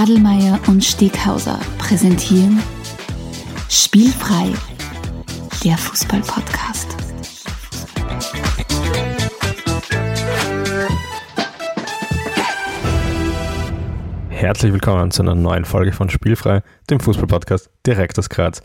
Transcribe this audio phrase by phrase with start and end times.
[0.00, 2.62] Adelmeier und Steghauser präsentieren
[3.68, 4.50] Spielfrei,
[5.62, 6.96] der Fußball-Podcast.
[14.30, 18.62] Herzlich willkommen zu einer neuen Folge von Spielfrei, dem Fußball-Podcast direkt aus Graz.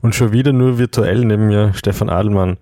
[0.00, 2.56] Und schon wieder nur virtuell neben mir Stefan Adelmann.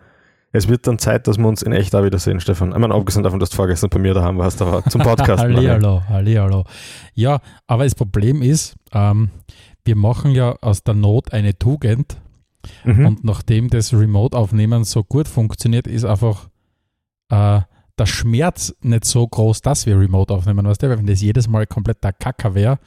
[0.52, 2.72] Es wird dann Zeit, dass wir uns in echt auch wiedersehen, Stefan.
[2.72, 5.42] Ich meine, abgesehen davon, dass du vorgestern bei mir daheim warst, aber zum Podcast.
[5.42, 6.64] Hallihallo, Hallihallo.
[7.14, 9.30] Ja, aber das Problem ist, ähm,
[9.84, 12.16] wir machen ja aus der Not eine Tugend.
[12.84, 13.06] Mhm.
[13.06, 16.48] Und nachdem das Remote-Aufnehmen so gut funktioniert, ist einfach
[17.30, 17.60] äh,
[17.98, 20.66] der Schmerz nicht so groß, dass wir Remote aufnehmen.
[20.66, 20.88] Weißt du?
[20.88, 22.78] Weil wenn das jedes Mal komplett der Kacker wäre,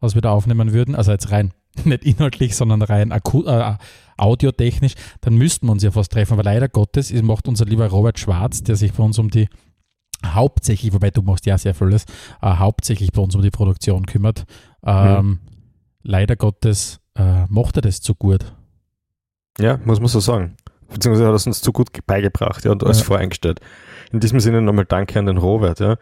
[0.00, 1.52] was wir da aufnehmen würden, also jetzt rein,
[1.84, 3.74] nicht inhaltlich, sondern rein akut, äh,
[4.16, 6.34] audiotechnisch, dann müssten wir uns ja fast treffen.
[6.34, 9.48] Aber leider Gottes ist, macht unser lieber Robert Schwarz, der sich bei uns um die
[10.24, 12.04] hauptsächlich, wobei du machst ja sehr vieles,
[12.40, 14.44] äh, hauptsächlich bei uns um die Produktion kümmert.
[14.84, 15.40] Ähm,
[16.04, 18.52] Leider Gottes äh, macht er das zu gut.
[19.58, 20.56] Ja, muss man so sagen.
[20.88, 23.04] Beziehungsweise hat er es uns zu gut beigebracht ja, und alles Ja.
[23.04, 23.60] voreingestellt.
[24.10, 25.80] In diesem Sinne nochmal Danke an den Robert.
[25.80, 25.96] Ja.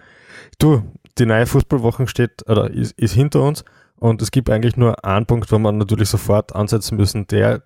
[0.58, 0.82] Du,
[1.18, 3.64] die neue Fußballwoche steht oder ist, ist hinter uns
[4.00, 7.62] und es gibt eigentlich nur einen Punkt, wo man natürlich sofort ansetzen müssen, der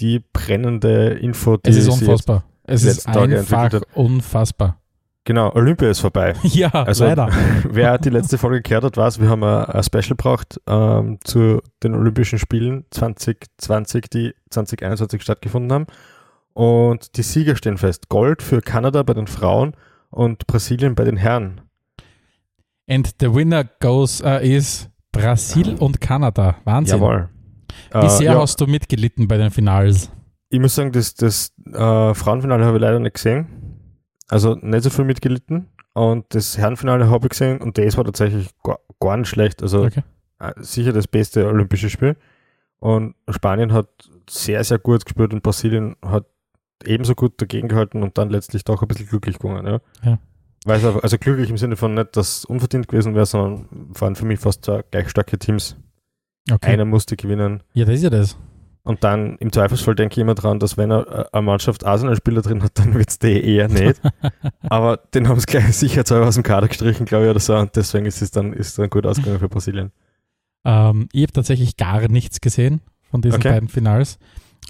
[0.00, 2.44] die brennende Info, die Es ist unfassbar.
[2.64, 4.78] Es ist einfach unfassbar.
[5.24, 6.34] Genau, Olympia ist vorbei.
[6.42, 7.28] Ja, Also, leider.
[7.64, 11.94] Wer die letzte Folge gehört hat, weiß, wir haben ein, Special gebraucht ähm, zu den
[11.94, 15.86] Olympischen Spielen 2020, die 2021 stattgefunden haben.
[16.54, 18.08] Und die Sieger stehen fest.
[18.08, 19.74] Gold für Kanada bei den Frauen
[20.10, 21.60] und Brasilien bei den Herren.
[22.88, 24.88] And the winner goes äh, is
[25.22, 26.56] Brasil und Kanada.
[26.64, 26.98] Wahnsinn.
[27.00, 27.28] Jawohl.
[27.92, 30.10] Wie Äh, sehr ja, hast du mitgelitten bei den Finals?
[30.50, 33.46] ich muss sagen, das, das äh, Frauenfinale habe ich leider nicht gesehen.
[34.28, 35.68] Also nicht so viel mitgelitten.
[35.94, 39.62] Und das Herrenfinale habe ich gesehen und das war tatsächlich gar, gar nicht schlecht.
[39.62, 40.02] Also Okay.
[40.38, 42.16] äh, sicher das beste Olympische Spiel.
[42.78, 43.88] Und Spanien hat
[44.30, 46.24] sehr, sehr gut gespielt und Brasilien hat
[46.84, 49.66] ebenso gut dagegen gehalten und dann letztlich doch ein bisschen glücklich gegangen.
[49.66, 49.80] Ja.
[50.10, 50.18] Ja.
[50.76, 54.16] Es einfach, also glücklich im Sinne von nicht, dass es unverdient gewesen wäre, sondern waren
[54.16, 55.76] für mich fast zwei gleich starke Teams.
[56.50, 56.72] okay.
[56.72, 57.62] Einer musste gewinnen.
[57.74, 58.36] Ja, das ist ja das.
[58.84, 62.40] Und dann im Zweifelsfall denke ich immer dran, dass wenn er äh, eine Mannschaft Arsenal-Spieler
[62.40, 64.00] drin hat, dann wird es die eher nicht.
[64.62, 67.54] Aber den haben sie gleich sicherheitshalber aus dem Kader gestrichen, glaube ich, oder so.
[67.54, 69.92] Und deswegen ist es dann, ist dann gut ausgegangen für Brasilien.
[70.64, 72.80] Ähm, ich habe tatsächlich gar nichts gesehen
[73.10, 73.50] von diesen Okay.
[73.50, 74.18] beiden Finals.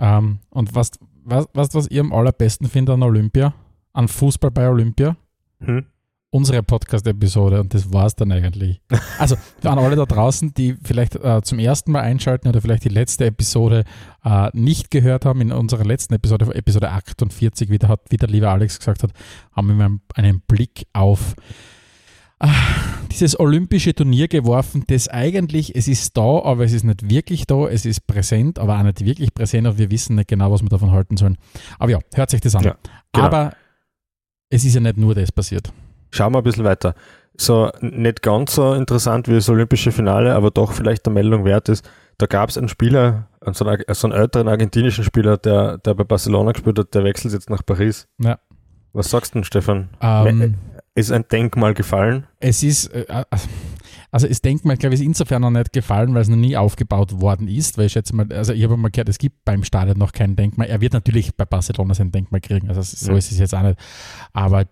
[0.01, 0.91] Ähm, und was,
[1.25, 3.55] was, was, was ich am allerbesten finde an Olympia,
[3.93, 5.17] an Fußball bei Olympia?
[5.61, 5.87] Hm?
[6.31, 8.81] unsere Podcast-Episode und das war's dann eigentlich.
[9.19, 12.89] Also an alle da draußen, die vielleicht äh, zum ersten Mal einschalten oder vielleicht die
[12.89, 13.85] letzte Episode
[14.25, 18.29] äh, nicht gehört haben, in unserer letzten Episode, Episode 48, wie der, hat, wie der
[18.29, 19.11] liebe Alex gesagt hat,
[19.53, 21.35] haben wir einen Blick auf
[22.39, 22.47] äh,
[23.11, 27.67] dieses olympische Turnier geworfen, das eigentlich, es ist da, aber es ist nicht wirklich da,
[27.67, 30.69] es ist präsent, aber auch nicht wirklich präsent und wir wissen nicht genau, was wir
[30.69, 31.39] davon halten sollen.
[31.81, 32.65] Aber ja, hört sich das an.
[32.65, 32.77] Ja,
[33.13, 33.27] genau.
[33.27, 33.53] Aber
[34.51, 35.73] es ist ja nicht nur das passiert.
[36.11, 36.95] Schauen wir ein bisschen weiter.
[37.37, 41.69] So nicht ganz so interessant wie das olympische Finale, aber doch vielleicht der Meldung wert
[41.69, 41.89] ist.
[42.17, 46.03] Da gab es einen Spieler, so einen, so einen älteren argentinischen Spieler, der, der bei
[46.03, 48.09] Barcelona gespielt hat, der wechselt jetzt nach Paris.
[48.19, 48.39] Ja.
[48.93, 49.91] Was sagst du denn, Stefan?
[50.01, 50.55] Ähm,
[50.95, 52.27] Ist ein Denkmal gefallen?
[52.41, 53.25] Es ist, äh,
[54.11, 57.21] also das Denkmal, glaube ich, ist insofern noch nicht gefallen, weil es noch nie aufgebaut
[57.21, 59.99] worden ist, weil ich schätze mal, also ich habe mal gehört, es gibt beim Stadion
[59.99, 60.69] noch kein Denkmal.
[60.69, 63.19] Er wird natürlich bei Barcelona sein Denkmal kriegen, also so Ja.
[63.19, 63.79] ist es jetzt auch nicht.
[64.33, 64.65] Aber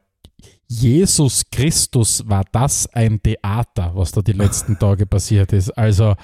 [0.68, 5.70] Jesus Christus war das ein Theater, was da die letzten Tage passiert ist.
[5.70, 6.14] Also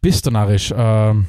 [0.00, 0.72] bist du narrisch.
[0.76, 1.26] Ähm,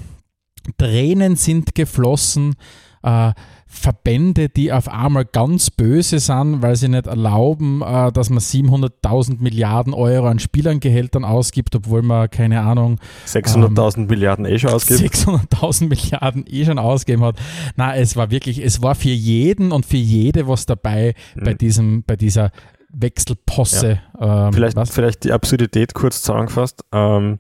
[0.78, 2.56] Tränen sind geflossen.
[3.04, 3.34] Äh,
[3.68, 9.42] Verbände, die auf einmal ganz böse sind, weil sie nicht erlauben, äh, dass man 700.000
[9.42, 15.00] Milliarden Euro an Spielern-Gehältern ausgibt, obwohl man, keine Ahnung, 600.000 Milliarden eh schon ausgibt.
[15.00, 17.36] 600.000 Milliarden eh schon ausgegeben hat.
[17.76, 21.58] Na, es war wirklich, es war für jeden und für jede was dabei bei Mhm.
[21.58, 22.52] diesem, bei dieser
[22.96, 24.00] Wechselposse.
[24.20, 24.92] Ähm, Vielleicht, was?
[24.92, 26.84] vielleicht die Absurdität kurz zusammengefasst.
[26.92, 27.40] Ähm,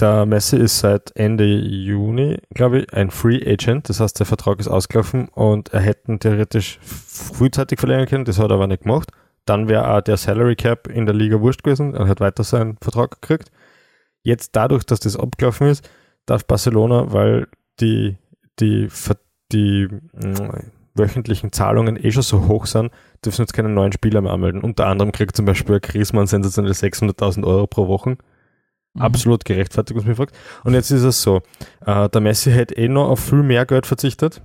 [0.00, 3.88] der Messi ist seit Ende Juni, glaube ich, ein Free Agent.
[3.88, 8.24] Das heißt, der Vertrag ist ausgelaufen und er hätten theoretisch frühzeitig verlängern können.
[8.24, 9.10] Das hat er aber nicht gemacht.
[9.44, 11.94] Dann wäre auch der Salary Cap in der Liga wurscht gewesen.
[11.94, 13.50] Er hat weiter seinen Vertrag gekriegt.
[14.22, 15.88] Jetzt dadurch, dass das abgelaufen ist,
[16.26, 17.48] darf Barcelona, weil
[17.80, 18.16] die,
[18.58, 18.88] die,
[19.52, 20.60] die mh,
[20.94, 22.90] wöchentlichen Zahlungen eh schon so hoch sind,
[23.24, 24.60] dürfen jetzt keine neuen Spieler mehr anmelden.
[24.60, 28.16] Unter anderem kriegt zum Beispiel Griezmann sensationelle 600.000 Euro pro Woche.
[28.94, 29.02] Mhm.
[29.02, 30.36] Absolut gerechtfertigt, was mich fragt.
[30.64, 31.42] Und jetzt ist es so,
[31.86, 34.42] äh, der Messi hätte eh noch auf viel mehr Geld verzichtet,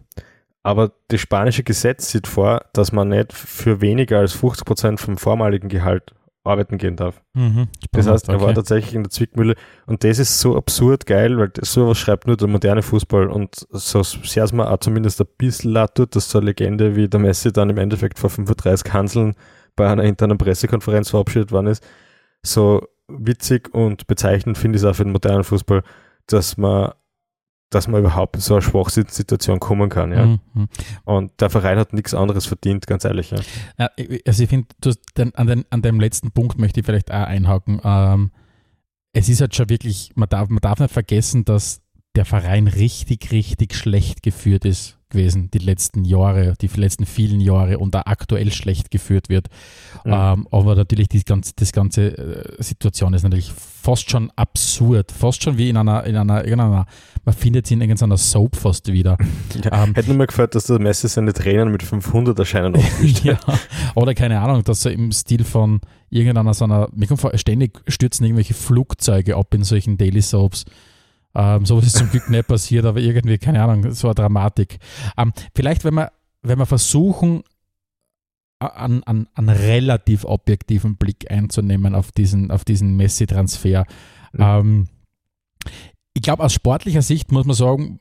[0.63, 5.69] aber das spanische Gesetz sieht vor, dass man nicht für weniger als 50% vom vormaligen
[5.69, 6.13] Gehalt
[6.45, 7.21] arbeiten gehen darf.
[7.33, 7.68] Mhm.
[7.92, 8.45] Das heißt, er okay.
[8.45, 9.56] war tatsächlich in der Zwickmühle
[9.88, 14.03] und das ist so absurd geil, weil sowas schreibt nur der moderne Fußball und so
[14.03, 17.19] sehr es mir auch zumindest ein bisschen leid tut, dass so eine Legende wie der
[17.19, 19.33] Messi dann im Endeffekt vor 35 Hanseln
[19.75, 21.83] bei einer internen Pressekonferenz verabschiedet worden ist.
[22.44, 25.84] So witzig und bezeichnend finde ich es auch für den modernen Fußball,
[26.28, 26.92] dass man
[27.72, 30.25] dass man überhaupt in so eine Schwachsituation kommen kann, ja.
[30.25, 30.69] Mhm.
[31.04, 33.40] Und der Verein hat nichts anderes verdient, ganz ehrlich, ja.
[33.78, 33.90] Ja,
[34.25, 34.68] also ich finde,
[35.34, 37.81] an, den, an dem letzten Punkt möchte ich vielleicht auch einhaken.
[37.84, 38.31] Ähm,
[39.13, 41.81] es ist halt schon wirklich, man darf, man darf nicht vergessen, dass
[42.16, 47.78] der Verein richtig, richtig schlecht geführt ist gewesen, die letzten Jahre, die letzten vielen Jahre
[47.78, 49.48] und auch aktuell schlecht geführt wird.
[50.04, 50.13] Mhm.
[50.13, 55.44] Ähm, aber natürlich die ganze, das ganze äh, Situation ist natürlich fast schon absurd, fast
[55.44, 56.86] schon wie in einer, in einer, irgendeiner,
[57.24, 59.18] man findet sie in irgendeiner Soap fast wieder.
[59.63, 62.75] Ja, Ähm, Hätte nur mal gefällt, dass der Messi seine Tränen mit 500 erscheinen
[63.24, 63.38] ja.
[63.96, 65.80] Oder keine Ahnung, dass so im Stil von
[66.10, 70.66] irgendeiner so einer, mir kommt vor, ständig stürzen irgendwelche Flugzeuge ab in solchen Daily Soaps.
[71.36, 74.78] Ähm, sowas ist zum Glück nicht passiert, aber irgendwie, keine Ahnung, so eine Dramatik.
[75.18, 76.12] Ähm, vielleicht, wenn wir,
[76.42, 77.44] wenn wir versuchen,
[78.60, 83.86] an, an, an relativ objektiven Blick einzunehmen auf diesen, auf diesen Messi-Transfer.
[84.34, 84.40] Mhm.
[84.42, 84.88] Ähm,
[86.14, 88.00] ich glaube, aus sportlicher Sicht muss man sagen,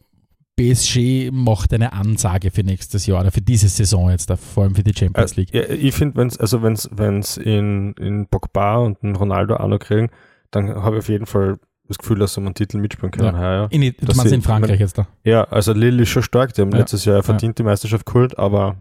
[0.56, 4.84] PSG macht eine Ansage für nächstes Jahr oder für diese Saison jetzt, vor allem für
[4.84, 5.52] die Champions League.
[5.52, 9.80] Ja, ich finde, wenn's, also wenn's, wenn's in, in Pogba und in Ronaldo auch noch
[9.80, 10.10] kriegen,
[10.52, 13.34] dann habe ich auf jeden Fall das Gefühl, dass sie um einen Titel mitspielen können.
[13.36, 13.54] Ja.
[13.62, 15.06] Ja, In, du dass meinst sie- in Frankreich jetzt da?
[15.24, 16.78] ja, also Lille ist schon stark, die haben Ja.
[16.78, 18.76] letztes Jahr verdient die Meisterschaft geholt, aber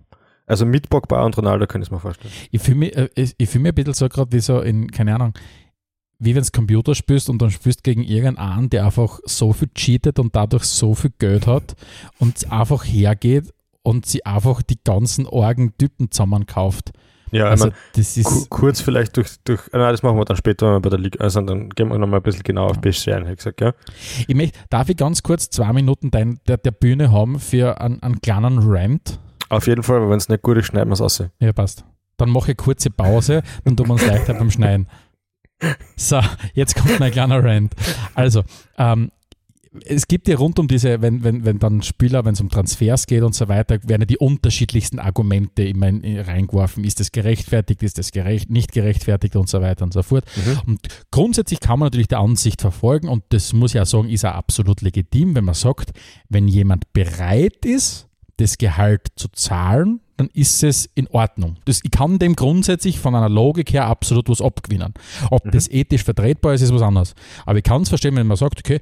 [0.46, 2.34] also mit Pogba und Ronaldo kann ich es mir vorstellen.
[2.52, 4.90] Ich fühle mich, äh, ich, ich fühl mich ein bisschen so gerade wie so in,
[4.92, 5.34] keine Ahnung,
[6.20, 10.20] wie wenn du Computer spielst und dann spielst gegen irgendeinen, der einfach so viel cheatet
[10.20, 11.76] und dadurch so viel Geld hat
[12.20, 16.92] und einfach hergeht und sie einfach die ganzen argen Typen zusammenkauft.
[17.34, 20.26] Ja, Also ich mein, das ist, ku- kurz vielleicht durch, durch, nein, das machen wir
[20.26, 22.68] dann später, wenn wir bei der Liga, also dann gehen wir nochmal ein bisschen genau
[22.68, 23.74] auf PSG ein, hätte ich gesagt, ja.
[24.28, 28.02] ich möchte, darf ich ganz kurz zwei Minuten dein, der, der Bühne haben für einen,
[28.04, 29.20] einen kleinen Rant?
[29.50, 31.24] Auf jeden Fall, aber wenn es nicht gut ist, schneiden wir es aus.
[31.40, 31.84] Ja, passt.
[32.18, 34.88] Dann mache ich kurze Pause, dann tun wir uns leichter beim Schneiden.
[35.96, 36.20] So,
[36.54, 37.74] jetzt kommt mein kleiner Rant.
[38.16, 38.44] Also,
[38.78, 39.12] ähm,
[39.86, 43.08] es gibt ja rund um diese, wenn, wenn, wenn dann Spieler, wenn es um Transfers
[43.08, 46.84] geht und so weiter, werden ja die unterschiedlichsten Argumente immer in, in, reingeworfen.
[46.84, 50.26] Ist das gerechtfertigt, ist das gerecht, nicht gerechtfertigt und so weiter und so fort.
[50.36, 50.60] Mhm.
[50.68, 50.80] Und
[51.12, 54.34] grundsätzlich kann man natürlich der Ansicht verfolgen und das muss ich auch sagen, ist auch
[54.34, 55.92] absolut legitim, wenn man sagt,
[56.30, 61.58] wenn jemand bereit ist, das Gehalt zu zahlen, dann ist es in Ordnung.
[61.66, 64.94] Das, ich kann dem grundsätzlich von einer Logik her absolut was abgewinnen.
[65.32, 65.52] Ob Mhm.
[65.52, 67.16] das ethisch vertretbar ist, ist was anderes.
[67.46, 68.80] Aber ich kann es verstehen, wenn man sagt, okay,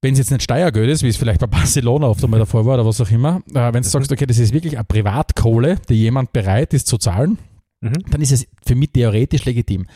[0.00, 2.74] wenn es jetzt nicht Steuergeld ist, wie es vielleicht bei Barcelona oft einmal davor war
[2.74, 3.84] oder was auch immer, äh, wenn du Mhm.
[3.84, 7.38] sagst, okay, das ist wirklich eine Privatkohle, die jemand bereit ist zu zahlen,
[7.80, 7.94] Mhm.
[8.10, 9.86] dann ist es für mich theoretisch legitim.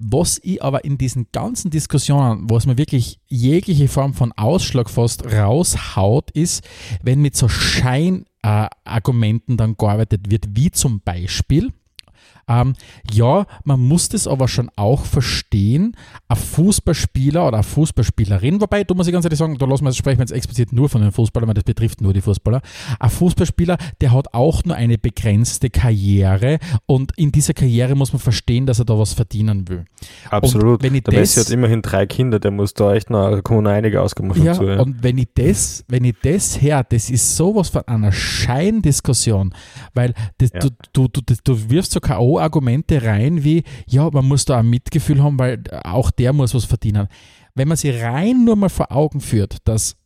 [0.00, 4.88] Was ich aber in diesen ganzen Diskussionen, wo es mir wirklich jegliche Form von Ausschlag
[4.90, 6.62] fast raushaut, ist,
[7.02, 11.72] wenn mit so Scheinargumenten dann gearbeitet wird, wie zum Beispiel,
[12.48, 12.74] ähm,
[13.12, 15.96] ja, man muss das aber schon auch verstehen,
[16.28, 19.92] ein Fußballspieler oder eine Fußballspielerin, wobei, du musst ich ganz ehrlich sagen, da lassen wir,
[19.92, 22.60] sprechen wir jetzt explizit nur von den Fußballern, weil das betrifft nur die Fußballer.
[22.98, 28.20] Ein Fußballspieler, der hat auch nur eine begrenzte Karriere und in dieser Karriere muss man
[28.20, 29.84] verstehen, dass er da was verdienen will.
[30.30, 30.78] Absolut.
[30.78, 33.30] Und wenn ich der Messi das- hat immerhin drei Kinder, der muss da echt noch,
[33.30, 34.64] da kommen noch einige ihn Ja, zu.
[34.64, 34.80] Ja.
[34.80, 39.54] und wenn ich das, wenn ich das her, das ist sowas von einer Scheindiskussion,
[39.94, 40.60] weil das, Ja.
[40.60, 42.00] du, du, du, du wirfst so
[42.38, 46.64] K.O.-Argumente rein wie, ja, man muss da ein Mitgefühl haben, weil auch der muss was
[46.64, 47.08] verdienen.
[47.54, 49.96] Wenn man sich rein nur mal vor Augen führt, dass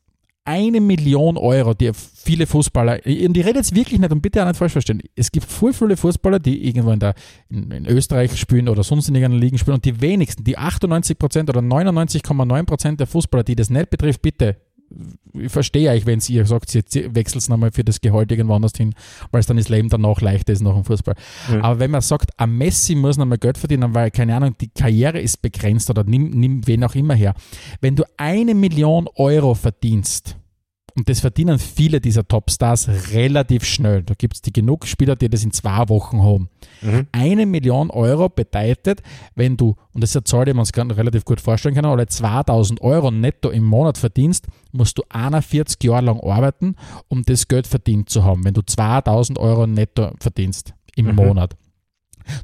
[0.44, 4.48] eine Million Euro, die viele Fußballer, und ich rede jetzt wirklich nicht, und bitte auch
[4.48, 7.14] nicht falsch verstehen, es gibt voll viele Fußballer, die irgendwo in, der,
[7.48, 11.48] in, in Österreich spielen oder sonst in irgendeiner Liga spielen und die wenigsten, die 98%
[11.48, 14.56] oder 99,9% der Fußballer, die das nicht betrifft, bitte,
[15.34, 18.94] ich verstehe euch, wenn ihr sagt, ihr wechselt nochmal für das Gehalt irgendwo anders hin,
[19.30, 21.14] weil es dann das Leben danach leichter ist nach dem Fußball.
[21.50, 21.62] Mhm.
[21.62, 25.20] Aber wenn man sagt, ein Messi muss nochmal Geld verdienen, weil, keine Ahnung, die Karriere
[25.20, 27.34] ist begrenzt oder nimm, nimm wen auch immer her.
[27.80, 30.36] Wenn du eine Million Euro verdienst,
[30.96, 34.02] und das verdienen viele dieser Topstars relativ schnell.
[34.02, 36.48] Da gibt es die genug Spieler, die das in zwei Wochen haben.
[36.82, 37.06] Mhm.
[37.12, 39.02] Eine Million Euro bedeutet,
[39.34, 42.06] wenn du, und das ist eine Zahl, die man sich relativ gut vorstellen kann, oder
[42.06, 46.76] 2000 Euro netto im Monat verdienst, musst du 41 Jahre lang arbeiten,
[47.08, 51.14] um das Geld verdient zu haben, wenn du 2000 Euro netto verdienst im Mhm.
[51.16, 51.56] Monat.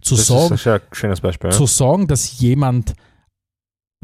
[0.00, 1.50] Zu Das sagen, ist ein schönes Beispiel.
[1.50, 2.94] Zu sagen, dass jemand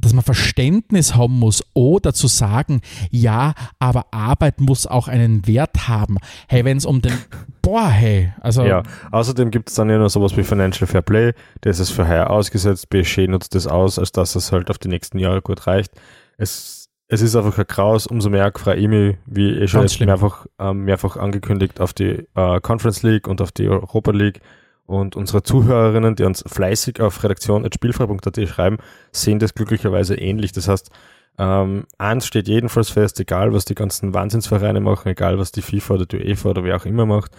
[0.05, 2.81] dass man Verständnis haben muss oder zu sagen,
[3.11, 6.19] ja, aber Arbeit muss auch einen Wert haben.
[6.49, 7.15] Hey, wenn es um den,
[7.63, 8.65] boah, hey, also.
[8.65, 11.33] Ja, außerdem gibt es dann ja noch sowas wie Financial Fair Play,
[11.63, 14.89] das ist für heuer ausgesetzt, BSG nutzt das aus, als dass es halt auf die
[14.89, 15.93] nächsten Jahre gut reicht.
[16.37, 20.85] Es, es ist einfach ein Kraus, umso mehr Frau Emi, wie eh schon mehrfach, ähm,
[20.85, 24.41] mehrfach angekündigt, auf die äh, Conference League und auf die Europa League.
[24.87, 28.79] Und unsere Zuhörerinnen, die uns fleißig auf redaktion.spielfrei.at schreiben,
[29.13, 30.53] sehen das glücklicherweise ähnlich.
[30.53, 30.91] Das heißt,
[31.39, 35.95] ähm, eins steht jedenfalls fest, egal was die ganzen Wahnsinnsvereine machen, egal was die FIFA
[35.95, 37.33] oder die UEFA oder wer auch immer macht,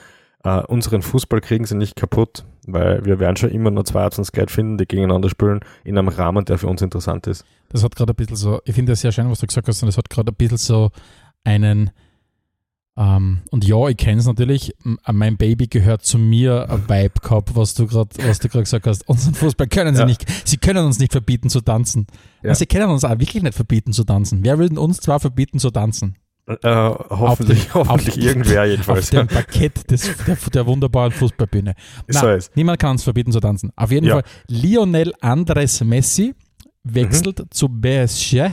[0.44, 4.54] äh, unseren Fußball kriegen sie nicht kaputt, weil wir werden schon immer nur 22 Leute
[4.54, 7.46] finden, die gegeneinander spielen, in einem Rahmen, der für uns interessant ist.
[7.70, 9.82] Das hat gerade ein bisschen so, ich finde das sehr schön, was du gesagt hast,
[9.82, 10.92] und das hat gerade ein bisschen so
[11.44, 11.92] einen,
[12.98, 17.20] ähm, und ja, ich kenne es natürlich, m- mein Baby gehört zu mir, ein Vibe
[17.22, 19.08] gehabt, was du gerade was du gerade gesagt hast.
[19.10, 20.06] Unseren Fußball können sie Ja.
[20.08, 22.08] nicht, sie können uns nicht verbieten zu tanzen.
[22.44, 22.56] Ja.
[22.56, 24.40] Sie können uns auch wirklich nicht verbieten zu tanzen.
[24.44, 26.16] Wer will denn uns zwar verbieten zu tanzen?
[26.48, 29.10] Äh, hoffentlich, dem- hoffentlich auf- irgendwer Auf jedenfalls.
[29.10, 31.74] dem Parkett des, der, der wunderbaren Fußballbühne.
[32.08, 32.56] So Nein, ist.
[32.56, 33.72] niemand kann uns verbieten zu tanzen.
[33.76, 34.14] Auf jeden Ja.
[34.14, 36.36] Fall, Lionel Andres Messi
[36.84, 38.52] wechselt zu PSG,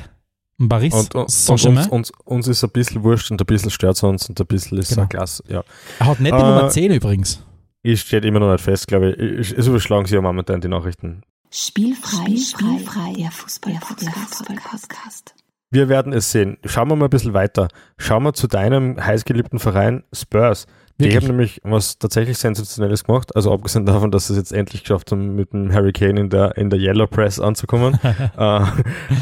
[0.69, 3.97] Paris Und, und, und uns, uns, uns ist ein bisschen wurscht und ein bisschen stört
[3.97, 5.03] es uns und ein bisschen ist Genau.
[5.03, 5.43] ein Glas.
[5.49, 5.63] Ja.
[5.99, 7.43] Er hat nicht die Äh, Nummer 10 übrigens.
[7.83, 9.53] Ich steht immer noch nicht fest, glaube ich.
[9.57, 11.23] Es überschlagen sie ja momentan die Nachrichten.
[11.51, 15.35] Spielfrei, spielfrei, der Fußball-Podcast.
[15.71, 16.59] Wir werden es sehen.
[16.65, 17.69] Schauen wir mal ein bisschen weiter.
[17.99, 20.67] Schauen wir zu deinem heißgeliebten Verein Spurs.
[20.99, 21.17] Die Wirklich?
[21.17, 23.35] haben nämlich was tatsächlich Sensationelles gemacht.
[23.35, 26.31] Also abgesehen davon, dass sie es jetzt endlich geschafft haben, mit dem Harry Kane in
[26.31, 27.99] der, in der Yellow Press anzukommen.
[28.39, 28.63] äh,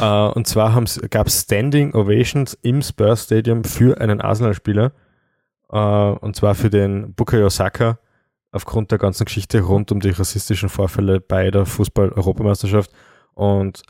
[0.01, 4.93] äh, und zwar gab es Standing Ovations im Spurs Stadium für einen Arsenal-Spieler.
[5.71, 7.99] Äh, und zwar für den Bukayo Saka
[8.53, 12.91] aufgrund der ganzen Geschichte rund um die rassistischen Vorfälle bei der Fußball-Europameisterschaft.
[13.35, 13.83] Und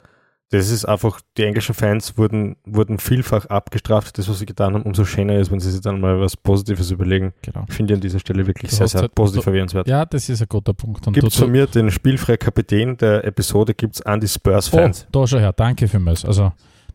[0.50, 4.82] das ist einfach, die englischen Fans wurden, wurden vielfach abgestraft, das, was sie getan haben.
[4.82, 7.32] Umso schöner ist, wenn sie sich dann mal was Positives überlegen.
[7.42, 7.64] Genau.
[7.68, 9.86] Ich finde an dieser Stelle wirklich Du sehr, sehr halt- positiv erwähnenswert.
[9.86, 11.04] Ja, das ist ein guter Punkt.
[11.12, 15.06] Gibt es von mir den spielfreien Kapitän der Episode, gibt es an die Oh, Spurs-Fans.
[15.12, 15.52] da schon her.
[15.52, 16.24] Danke vielmals.
[16.24, 16.52] Also,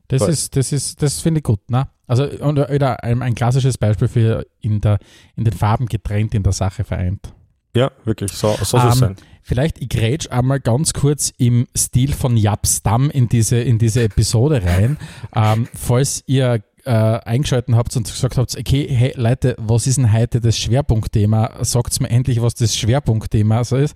[0.09, 0.29] das Voll.
[0.31, 1.69] ist, das ist, das finde ich gut.
[1.69, 1.87] Ne?
[2.07, 4.99] Also, und wieder ein, ein klassisches Beispiel für in, der,
[5.35, 7.33] in den Farben getrennt, in der Sache vereint.
[7.75, 9.15] Ja, wirklich, so, so soll es Ähm, sein.
[9.47, 14.01] Vielleicht, ich grätsch einmal ganz kurz im Stil von Japs Damm in diese, in diese
[14.01, 14.97] Episode rein.
[15.35, 20.11] ähm, falls ihr äh, eingeschalten habt und gesagt habt, okay, hey Leute, was ist denn
[20.11, 21.63] heute das Schwerpunktthema?
[21.63, 23.95] Sagt's mir endlich, was das Schwerpunktthema so ist.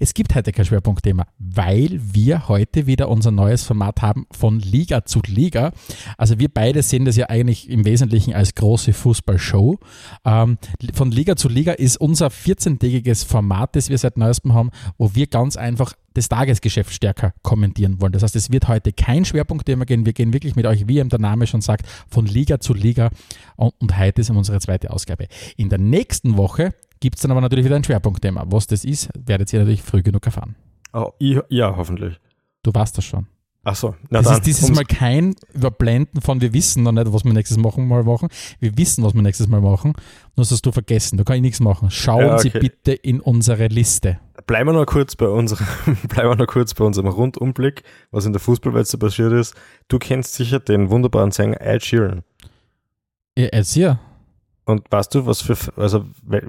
[0.00, 5.04] Es gibt heute kein Schwerpunktthema, weil wir heute wieder unser neues Format haben von Liga
[5.04, 5.72] zu Liga.
[6.16, 9.80] Also wir beide sehen das ja eigentlich im Wesentlichen als große Fußballshow.
[10.24, 10.58] Ähm,
[10.94, 15.26] von Liga zu Liga ist unser 14-tägiges Format, das wir seit neuestem haben, wo wir
[15.26, 18.12] ganz einfach das Tagesgeschäft stärker kommentieren wollen.
[18.12, 20.06] Das heißt, es wird heute kein Schwerpunktthema gehen.
[20.06, 23.10] Wir gehen wirklich mit euch, wie eben der Name schon sagt, von Liga zu Liga.
[23.56, 25.26] Und, und heute ist unsere zweite Ausgabe.
[25.56, 28.44] In der nächsten Woche gibt es dann aber natürlich wieder ein Schwerpunktthema.
[28.48, 30.56] Was das ist, werdet ihr natürlich früh genug erfahren.
[30.92, 32.18] Oh, ja, hoffentlich.
[32.62, 33.26] Du weißt das schon.
[33.64, 34.34] Ach so, na Das dann.
[34.38, 38.02] ist dieses Mal kein Überblenden von wir wissen noch nicht, was wir nächstes machen, mal
[38.02, 38.28] machen.
[38.60, 39.92] Wir wissen, was wir nächstes Mal machen.
[40.36, 41.18] Nur hast du vergessen.
[41.18, 41.90] Da kann ich nichts machen.
[41.90, 42.60] Schauen Ja, Sie okay.
[42.60, 44.20] bitte in unsere Liste.
[44.46, 45.66] Bleiben wir noch kurz bei unserem,
[46.08, 49.54] bleiben wir noch kurz bei unserem Rundumblick, was in der Fußballwelt so passiert ist.
[49.88, 52.22] Du kennst sicher den wunderbaren Sänger Ed Sheeran.
[53.34, 53.98] Ihr Erzieher.
[54.68, 56.04] Und weißt du, was für, also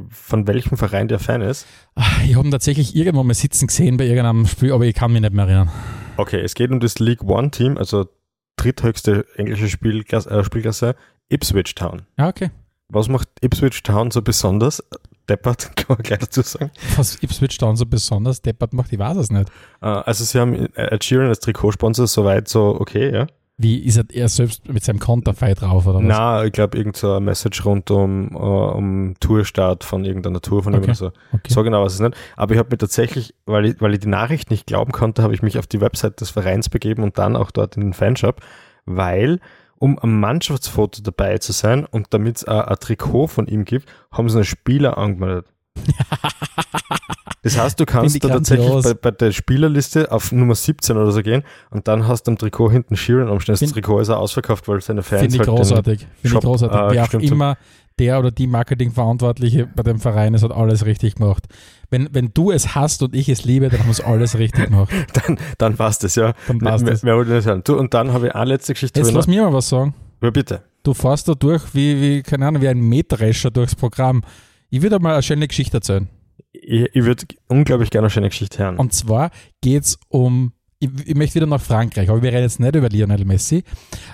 [0.10, 1.66] von welchem Verein der Fan ist?
[1.96, 5.14] Ah, Ich habe ihn tatsächlich irgendwo mal sitzen gesehen bei irgendeinem Spiel, aber ich kann
[5.14, 5.72] mich nicht mehr erinnern.
[6.18, 8.08] Okay, es geht um das League One Team, also
[8.58, 10.96] dritthöchste englische Spielklasse, äh, Spielklasse,
[11.30, 12.02] Ipswich Town.
[12.18, 12.52] Ja, okay.
[12.90, 14.84] Was macht Ipswich Town so besonders?
[15.30, 16.72] Deppert, kann man gleich dazu sagen.
[16.98, 19.48] Was Ipswich Town so besonders deppert macht, ich weiß es nicht.
[19.82, 23.28] Äh, also sie haben Ed Sheeran als Trikotsponsor, soweit so okay, ja.
[23.62, 26.06] Wie ist er, er selbst mit seinem Konterfei drauf oder was?
[26.06, 30.63] Na, ich glaube, irgend so ein Message rund um, äh, um Tourstart von irgendeiner Tour
[30.63, 30.86] von ihm Okay.
[30.86, 31.08] oder so.
[31.34, 31.50] Okay.
[31.54, 32.16] So genau ich es nicht.
[32.38, 35.34] Aber ich habe mir tatsächlich, weil ich, weil ich die Nachricht nicht glauben konnte, habe
[35.34, 38.39] ich mich auf die Website des Vereins begeben und dann auch dort in den Fanshop,
[38.86, 39.42] weil
[39.78, 43.89] um am Mannschaftsfoto dabei zu sein und damit es ein, ein Trikot von ihm gibt,
[44.10, 45.48] haben sie einen Spieler angemeldet.
[47.41, 51.12] Das heißt, du kannst da ich tatsächlich bei, bei der Spielerliste auf Nummer 17 oder
[51.12, 53.55] so gehen und dann hast du am Trikot hinten Sheeran umstehen.
[53.60, 56.08] Das Trikot ist auch ausverkauft, weil seine Fans Finde ich halt großartig.
[56.22, 56.77] Finde ich großartig.
[56.77, 57.58] äh, Wer auch immer
[58.00, 61.46] der oder die Marketingverantwortliche bei dem Verein ist, hat alles richtig gemacht.
[61.89, 64.65] Wenn, wenn du es hast und ich es liebe, dann haben wir es alles richtig
[64.65, 64.89] gemacht.
[65.13, 66.34] dann, dann passt es, ja.
[66.48, 67.03] Dann passt mehr, es.
[67.03, 67.62] mehr wollte ich nicht sagen.
[67.63, 69.00] Du, und dann habe ich eine letzte Geschichte.
[69.00, 69.93] Jetzt lass mir mal was sagen.
[70.22, 70.63] Ja, bitte.
[70.84, 74.22] Du fährst da durch wie, wie keine Ahnung, wie ein Mähdrescher durchs Programm.
[74.69, 76.08] Ich würde mal eine schöne Geschichte erzählen.
[76.51, 78.77] Ich, ich würde unglaublich gerne eine schöne Geschichte hören.
[78.77, 79.31] Und zwar
[79.62, 82.89] geht es um ich, ich möchte wieder nach Frankreich, aber wir reden jetzt nicht über
[82.89, 83.63] Lionel Messi.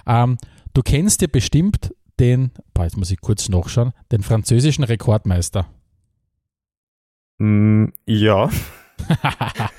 [0.08, 0.38] Ähm,
[0.74, 5.68] du kennst ja bestimmt den, boah, jetzt muss ich kurz nachschauen, den französischen Rekordmeister.
[7.38, 8.50] Mm, ja.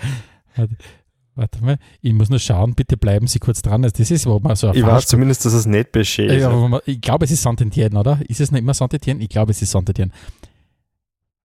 [1.35, 3.83] Warte- mal, ich muss nur schauen, bitte bleiben Sie kurz dran.
[3.83, 6.41] Das ist, wo man so Ich weiß zumindest, dass es nicht Bechet ist.
[6.43, 8.21] ja, ich glaube, es ist Saint-Étienne, oder?
[8.29, 9.21] Ist es nicht immer Saint-Étienne?
[9.21, 10.11] Ich glaube, es ist Saint-Étienne.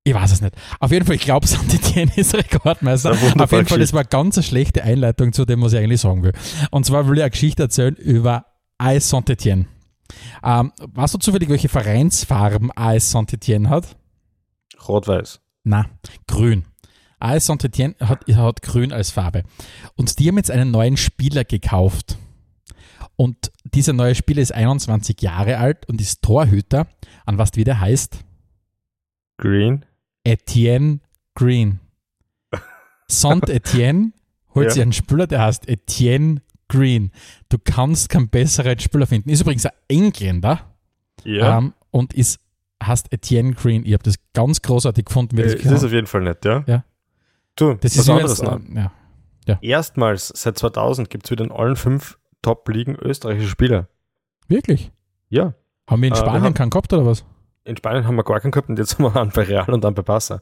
[0.03, 0.55] Ich weiß es nicht.
[0.79, 3.11] Auf jeden Fall, ich glaube, Saint-Étienne ist Rekordmeister.
[3.11, 6.23] Auf jeden Fall, das war ganz eine schlechte Einleitung zu dem, was ich eigentlich sagen
[6.23, 6.33] will.
[6.71, 8.45] Und zwar will ich eine Geschichte erzählen über
[8.79, 9.65] AS Saint-Étienne.
[10.43, 13.95] Ähm, weißt du zufällig, welche Vereinsfarben AS Saint-Étienne hat?
[14.87, 15.39] Rot-Weiß.
[15.63, 15.85] Na,
[16.27, 16.65] grün.
[17.19, 19.43] AS Saint-Étienne hat, hat grün als Farbe.
[19.95, 22.17] Und die haben jetzt einen neuen Spieler gekauft.
[23.15, 26.87] Und dieser neue Spieler ist 21 Jahre alt und ist Torhüter.
[27.27, 28.17] An was wie der heißt?
[29.37, 29.85] Green.
[30.23, 30.99] Etienne
[31.35, 31.79] Green.
[33.09, 34.11] Saint-Étienne
[34.55, 34.71] holt Ja.
[34.71, 37.11] sich einen Spieler, der heißt Etienne Green.
[37.49, 39.29] Du kannst keinen besseren Spieler finden.
[39.29, 40.61] Ist übrigens ein Engländer
[41.23, 41.57] Ja.
[41.57, 42.39] ähm, und ist,
[42.83, 43.85] heißt Etienne Green.
[43.85, 46.43] Ich habe das ganz großartig gefunden, wie Äh, das das ist auf jeden Fall nett,
[46.45, 46.63] ja?
[46.67, 46.85] Ja.
[47.55, 48.59] Du, Das was ist anderes noch.
[48.59, 48.87] äh,
[49.47, 49.57] ja.
[49.61, 53.87] Erstmals seit 2000 gibt es wieder in allen fünf Top-Ligen österreichische Spieler.
[54.47, 54.91] Wirklich?
[55.29, 55.53] Ja.
[55.89, 57.25] Haben wir in Äh, wir Spanien haben- keinen gehabt oder was?
[57.63, 59.85] In Spanien haben wir gar keinen gehabt und jetzt haben wir einen bei Real und
[59.85, 60.41] einen bei Barca.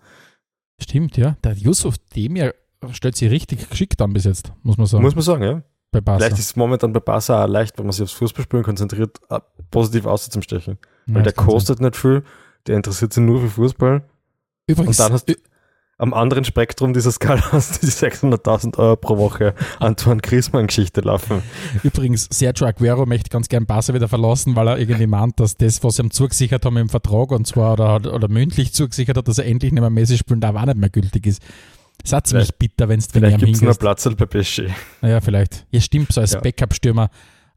[0.81, 1.35] Stimmt, ja.
[1.43, 2.53] Der Yusuf Demir
[2.91, 5.03] stellt sich richtig geschickt an bis jetzt, muss man sagen.
[5.03, 5.63] Muss man sagen, ja?
[5.91, 6.19] bei Barca.
[6.19, 9.39] Vielleicht ist es momentan bei Barca auch leicht, wenn man sich aufs Fußballspielen konzentriert, äh,
[9.71, 10.77] positiv auszustechen.
[11.07, 11.53] Ja, Weil der das kann sein.
[11.53, 12.23] kostet nicht viel,
[12.67, 14.03] der interessiert sich nur für Fußball.
[14.67, 15.33] Übrigens, Und dann hast du
[15.99, 21.43] am anderen Spektrum dieser Skala hast die 600.000 Euro pro Woche Antoine Griezmann-Geschichte laufen.
[21.83, 25.83] Übrigens, Sergio Aguero möchte ganz gern Barca wieder verlassen, weil er irgendwie meint, dass das,
[25.83, 29.37] was sie ihm zugesichert haben im Vertrag, und zwar oder, oder mündlich zugesichert hat, dass
[29.37, 31.43] er endlich nicht mehr Messi spielen darf, auch nicht mehr gültig ist.
[32.11, 33.77] Auch ziemlich bitter, wenn es Vielleicht gibt es noch.
[33.77, 34.69] Platz bei PSG.
[35.01, 35.65] Naja, vielleicht.
[35.69, 36.39] Ja, stimmt, so als Ja.
[36.39, 37.09] Backup-Stürmer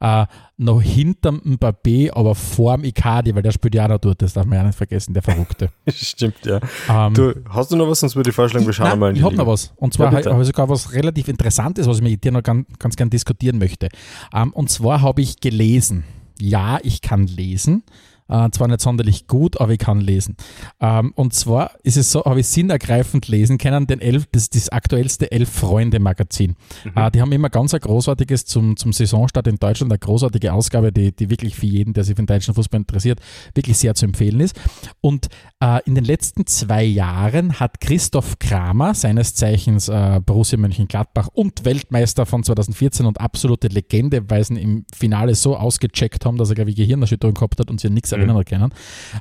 [0.02, 4.32] äh, noch hinterm Mbappé, aber vorm Icardi, weil der spielt ja auch noch dort, das
[4.32, 5.70] darf man ja nicht vergessen, der Verrückte.
[5.88, 6.58] Stimmt, ja.
[6.90, 8.00] Ähm, Du, hast du noch was?
[8.00, 9.72] Sonst würde ich vorschlagen, wir schauen Nein, mal in die ich habe noch was.
[9.76, 12.66] Und zwar Ja, habe ich sogar was relativ Interessantes, was ich mit dir noch ganz,
[12.80, 13.88] ganz gern diskutieren möchte.
[14.34, 16.02] Ähm, und zwar habe ich gelesen.
[16.40, 17.84] Ja, ich kann lesen.
[18.32, 20.36] Äh, zwar nicht sonderlich gut, aber ich kann lesen.
[20.80, 24.70] Ähm, und zwar ist es so, habe ich sinnergreifend lesen können, den elf, das, das
[24.70, 26.56] aktuellste Elf-Freunde-Magazin.
[26.96, 30.92] Äh, die haben immer ganz ein großartiges zum, zum Saisonstart in Deutschland, eine großartige Ausgabe,
[30.92, 33.20] die, die wirklich für jeden, der sich für den deutschen Fußball interessiert,
[33.54, 34.58] wirklich sehr zu empfehlen ist.
[35.02, 35.28] Und
[35.60, 41.66] äh, in den letzten zwei Jahren hat Christoph Kramer, seines Zeichens äh, Borussia Mönchengladbach und
[41.66, 46.48] Weltmeister von 2014 und absolute Legende, weil sie ihn im Finale so ausgecheckt haben, dass
[46.48, 48.72] er, glaube ich, Gehirnerschütterung gehabt hat und an nichts erinnern hat können.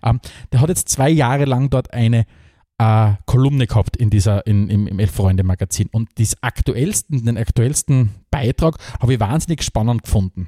[0.03, 0.19] Ähm,
[0.51, 2.25] der hat jetzt zwei Jahre lang dort eine
[2.77, 5.89] äh, Kolumne gehabt in dieser, in, im, im Elf-Freunde-Magazin.
[5.91, 10.47] Und das aktuellsten, den aktuellsten Beitrag habe ich wahnsinnig spannend gefunden.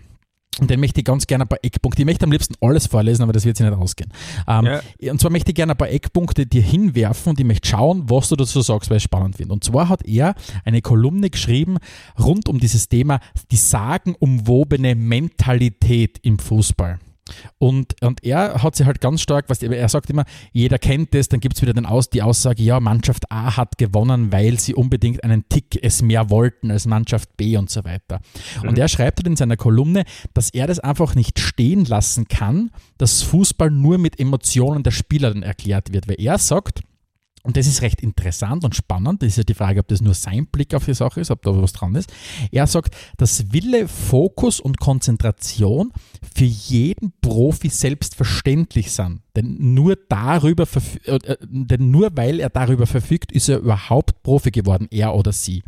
[0.59, 2.01] Und den möchte ich ganz gerne ein paar Eckpunkte.
[2.01, 4.11] Ich möchte am liebsten alles vorlesen, aber das wird sich nicht ausgehen.
[4.47, 4.65] Ähm,
[5.09, 8.29] Und zwar möchte ich gerne ein paar Eckpunkte dir hinwerfen und ich möchte schauen, was
[8.29, 9.53] du dazu sagst, weil ich es spannend finde.
[9.53, 11.77] Und zwar hat er eine Kolumne geschrieben
[12.19, 13.19] rund um dieses Thema
[13.51, 16.99] die sagenumwobene Mentalität im Fußball.
[17.57, 21.29] Und, und er hat sich halt ganz stark, was er sagt immer, jeder kennt das,
[21.29, 24.75] dann gibt es wieder den Aus, die Aussage, ja, Mannschaft A hat gewonnen, weil sie
[24.75, 28.19] unbedingt einen Tick es mehr wollten als Mannschaft B und so weiter.
[28.61, 32.71] Und er schreibt halt in seiner Kolumne, dass er das einfach nicht stehen lassen kann,
[32.97, 36.81] dass Fußball nur mit Emotionen der Spieler dann erklärt wird, weil er sagt,
[37.43, 39.21] und das ist recht interessant und spannend.
[39.21, 41.41] Das ist ja die Frage, ob das nur sein Blick auf die Sache ist, ob
[41.41, 42.11] da was dran ist.
[42.51, 45.91] Er sagt, dass Wille, Fokus und Konzentration
[46.33, 49.22] für jeden Profi selbstverständlich sind.
[49.35, 54.51] Denn nur darüber, verfü- äh, denn nur weil er darüber verfügt, ist er überhaupt Profi
[54.51, 55.63] geworden, er oder sie.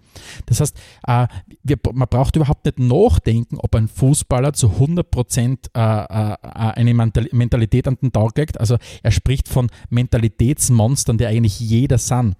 [0.46, 1.28] Das heißt, äh,
[1.64, 6.94] wir, man braucht überhaupt nicht nachdenken, ob ein Fußballer zu 100 Prozent äh, äh, eine
[6.94, 8.60] Mental- Mentalität an den Tag legt.
[8.60, 12.36] Also er spricht von Mentalitätsmonstern, die eigentlich jeder sind.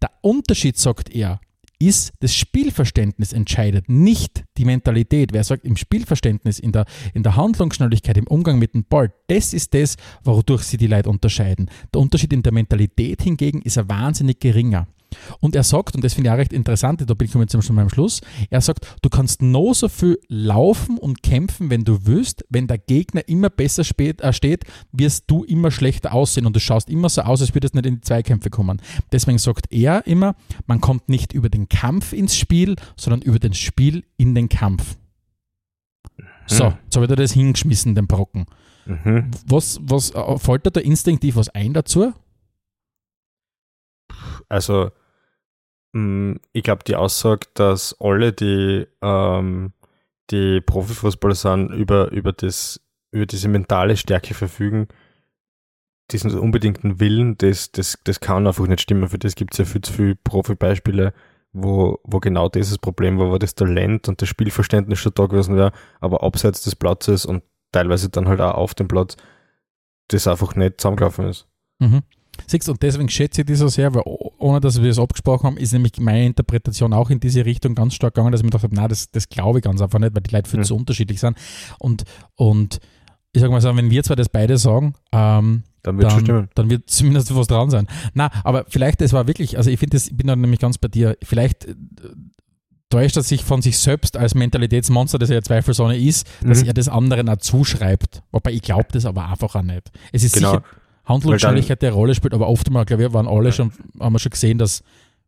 [0.00, 1.40] Der Unterschied, sagt er,
[1.78, 5.32] ist das Spielverständnis entscheidet, nicht die Mentalität.
[5.32, 9.52] Wer sagt, im Spielverständnis, in der, in der Handlungsschnelligkeit, im Umgang mit dem Ball, das
[9.52, 11.70] ist das, wodurch sie die Leute unterscheiden.
[11.94, 14.88] Der Unterschied in der Mentalität hingegen ist ein wahnsinnig geringer.
[15.40, 17.76] Und er sagt, und das finde ich auch recht interessant, da bin ich jetzt schon
[17.76, 22.44] beim Schluss, er sagt, du kannst noch so viel laufen und kämpfen, wenn du willst,
[22.48, 26.60] wenn der Gegner immer besser spät, äh, steht, wirst du immer schlechter aussehen und du
[26.60, 28.80] schaust immer so aus, als würdest du nicht in die Zweikämpfe kommen.
[29.12, 30.34] Deswegen sagt er immer,
[30.66, 34.96] man kommt nicht über den Kampf ins Spiel, sondern über den Spiel in den Kampf.
[36.46, 36.74] So, Hm.
[36.84, 38.46] jetzt habe ich dir das hingeschmissen, den Brocken.
[38.86, 39.30] Mhm.
[39.46, 42.14] Was, was äh, fällt dir da instinktiv was ein dazu?
[44.48, 44.90] Also,
[45.92, 49.72] Mm, ich glaube, die Aussage, dass alle, die, ähm,
[50.30, 52.80] die Profifußballer sind, über, über, das,
[53.10, 54.88] über diese mentale Stärke verfügen,
[56.10, 59.08] diesen unbedingten Willen, das, das, das kann einfach nicht stimmen.
[59.08, 61.12] Für das gibt es ja viel zu viele Profibeispiele,
[61.52, 65.56] wo, wo genau dieses Problem war, wo das Talent und das Spielverständnis schon da gewesen
[65.56, 69.16] wäre, aber abseits des Platzes und teilweise dann halt auch auf dem Platz,
[70.08, 71.46] das einfach nicht zusammengelaufen ist.
[71.78, 72.02] Mhm.
[72.46, 75.56] Siehst und deswegen schätze ich die so sehr, weil ohne dass wir es abgesprochen haben,
[75.56, 78.64] ist nämlich meine Interpretation auch in diese Richtung ganz stark gegangen, dass ich mir gedacht
[78.64, 80.64] habe, nein, das, das glaube ich ganz einfach nicht, weil die Leute viel mhm.
[80.64, 81.36] zu unterschiedlich sind.
[81.78, 82.04] Und,
[82.36, 82.78] und
[83.32, 86.48] ich sage mal so, wenn wir zwei das beide sagen, ähm, dann wird dann.
[86.54, 87.86] Dann wird zumindest was dran sein.
[88.14, 90.78] Na, aber vielleicht, es war wirklich, also ich finde das, ich bin da nämlich ganz
[90.78, 91.74] bei dir, vielleicht äh,
[92.90, 96.68] täuscht er sich von sich selbst als Mentalitätsmonster, das er ja zweifelsohne ist, dass mhm.
[96.68, 98.22] er das anderen auch zuschreibt.
[98.32, 99.90] Wobei ich glaube das aber einfach auch nicht.
[100.12, 100.52] Es ist genau.
[100.52, 100.64] sicher
[101.08, 104.30] Handlungsschnelligkeit der Rolle spielt, aber oft mal, glaube ich, waren alle schon, haben wir schon
[104.30, 104.82] gesehen, dass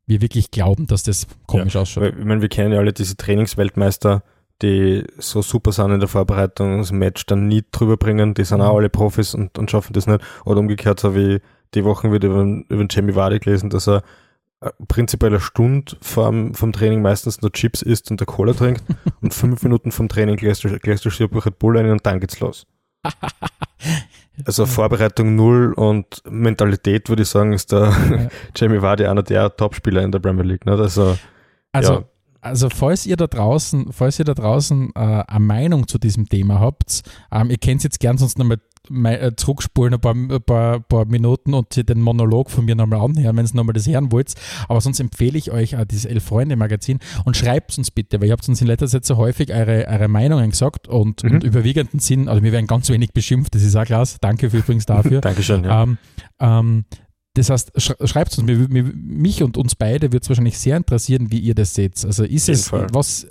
[0.07, 2.03] wir wirklich glauben, dass das komisch ja, ausschaut.
[2.03, 4.23] Weil, ich meine, wir kennen ja alle diese Trainingsweltmeister,
[4.63, 8.61] die so super sind in der Vorbereitung, das Match dann nie drüber bringen, die sind
[8.61, 8.79] auch mhm.
[8.79, 10.21] alle Profis und, und schaffen das nicht.
[10.45, 11.41] Oder umgekehrt, so wie
[11.75, 14.03] die Wochen wieder über, über Jamie Vardy gelesen, dass er
[14.61, 18.85] äh, prinzipiell eine Stunde vom, vom Training meistens nur Chips isst und der Cola trinkt
[19.23, 22.67] und fünf Minuten vom Training gläst du, Red Bull ein und dann geht's los.
[24.45, 28.29] Also Vorbereitung null und Mentalität, würde ich sagen, ist der ja.
[28.57, 30.67] Jamie Vardy einer der Topspieler in der Premier League.
[30.67, 30.73] Ne?
[30.73, 31.17] Also,
[31.73, 32.05] also ja
[32.43, 36.61] also falls ihr da draußen, falls ihr da draußen äh, eine Meinung zu diesem Thema
[36.61, 38.59] habt, ähm, ihr könnt es jetzt gern sonst nochmal
[39.05, 43.37] äh, zurückspulen, ein paar, ein paar, paar Minuten und den Monolog von mir nochmal anhören,
[43.37, 44.35] wenn ihr nochmal das hören wollt.
[44.69, 48.49] Aber sonst empfehle ich euch äh, dieses Elf-Freunde-Magazin und schreibt uns bitte, weil ihr habt
[48.49, 51.33] uns in letzter Zeit so häufig eure, eure Meinungen gesagt und, mhm.
[51.33, 54.19] und überwiegenden Sinn, also wir werden ganz wenig beschimpft, das ist auch klasse.
[54.21, 55.21] Danke für übrigens dafür.
[55.21, 55.65] Dankeschön.
[55.65, 55.83] Ja.
[55.83, 55.99] Ähm,
[56.41, 56.85] ähm,
[57.35, 61.55] das heißt, schreibt uns, mich und uns beide wird es wahrscheinlich sehr interessieren, wie ihr
[61.55, 62.05] das seht.
[62.05, 62.89] Also ist es Fall.
[62.93, 63.29] was,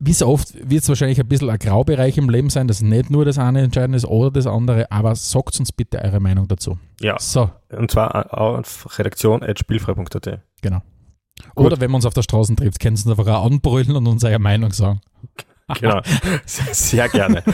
[0.00, 3.10] wie so oft wird es wahrscheinlich ein bisschen ein Graubereich im Leben sein, dass nicht
[3.10, 6.78] nur das eine entscheidend ist oder das andere, aber sagt uns bitte eure Meinung dazu.
[7.00, 7.18] Ja.
[7.18, 7.50] So.
[7.70, 10.40] Und zwar auf redaktion.spielfrei.at.
[10.62, 10.82] Genau.
[11.54, 11.66] Gut.
[11.66, 14.06] Oder wenn man uns auf der Straße trifft, können Sie uns einfach auch anbrüllen und
[14.06, 15.00] uns eure Meinung sagen.
[15.78, 16.00] Genau,
[16.46, 17.44] sehr, sehr gerne.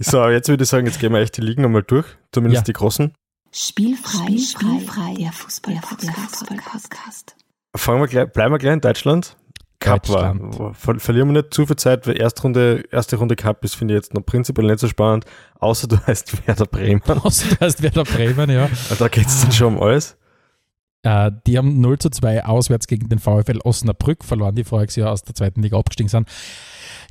[0.00, 2.64] so, jetzt würde ich sagen, jetzt gehen wir echt die Ligen nochmal durch, zumindest ja.
[2.64, 3.12] die großen.
[3.52, 7.36] Spielfrei, Spielfrei, der Fußball-Podcast.
[7.76, 9.36] Fangen wir gleich, bleiben wir gleich in Deutschland.
[9.80, 10.36] Cup war.
[10.74, 13.94] Ver verlieren wir nicht zu viel Zeit, weil erste Runde, erste Runde Cup ist, finde
[13.94, 15.24] ich jetzt noch prinzipiell nicht so spannend,
[15.58, 17.02] außer du heißt Werder Bremen.
[17.02, 18.68] Außer du heißt Werder Bremen, ja.
[18.98, 20.16] da geht es dann schon um alles.
[21.02, 25.12] Äh, die haben 0 zu 2 auswärts gegen den VfL Osnabrück verloren, die voriges Jahr
[25.12, 26.28] aus der zweiten Liga abgestiegen sind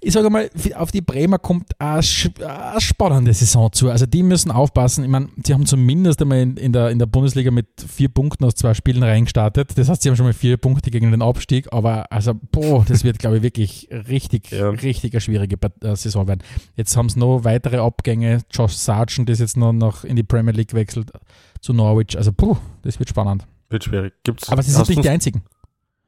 [0.01, 3.89] ich sage mal, auf die Bremer kommt eine, spannende Saison zu.
[3.89, 5.03] Also die müssen aufpassen.
[5.03, 8.45] Ich meine, sie haben zumindest einmal in, in, der, in der Bundesliga mit vier Punkten
[8.45, 9.77] aus zwei Spielen reingestartet.
[9.77, 11.71] Das heißt, sie haben schon mal vier Punkte gegen den Abstieg.
[11.73, 14.69] Aber also, boah, das wird, glaube ich, wirklich richtig, ja.
[14.69, 16.43] richtig eine schwierige äh, Saison werden.
[16.75, 18.41] Jetzt haben sie noch weitere Abgänge.
[18.51, 21.11] Josh Sargent ist jetzt noch, noch in die Premier League gewechselt
[21.59, 22.17] zu Norwich.
[22.17, 23.45] Also, puh, das wird spannend.
[23.69, 24.13] Wird schwierig.
[24.23, 25.43] Gibt's, aber sie sind nicht die einzigen.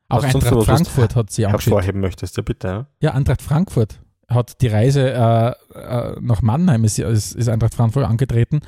[0.10, 1.74] Auch Eintracht so, Frankfurt hat sie angeschickt.
[1.74, 2.67] hervorheben möchtest, ja bitte.
[2.67, 7.76] Ja, ja Eintracht Frankfurt hat die Reise äh, äh, nach Mannheim, ist, ist, ist Eintracht
[7.76, 8.62] Frankfurt angetreten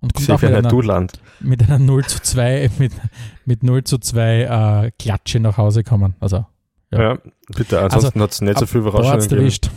[0.00, 1.06] und kommt auch mit einer,
[1.40, 2.92] mit einer 0 zu 2, mit,
[3.44, 4.42] mit 0 zu 2
[4.86, 6.16] äh, Klatsche nach Hause kommen.
[6.20, 6.44] Also,
[6.90, 7.00] ja.
[7.00, 7.18] ja
[7.54, 9.70] bitte, ansonsten also, hat es nicht so viel Überraschungen gegeben.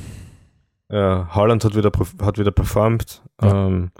[0.89, 3.21] Ja, Haaland hat wieder, hat wieder performt.
[3.41, 3.67] Ja.
[3.67, 3.91] Ähm,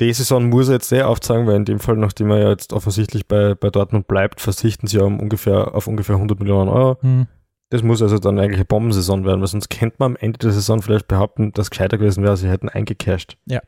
[0.00, 2.72] die Saison muss er jetzt sehr aufzeigen, weil in dem Fall, nachdem er ja jetzt
[2.72, 6.98] offensichtlich bei, bei Dortmund bleibt, verzichten sie um ungefähr, auf ungefähr 100 Millionen Euro.
[7.00, 7.26] Hm.
[7.70, 10.52] Das muss also dann eigentlich eine Bombensaison werden, weil sonst könnte man am Ende der
[10.52, 13.38] Saison vielleicht behaupten, dass es gescheiter gewesen wäre, sie hätten eingecashed.
[13.46, 13.60] Ja.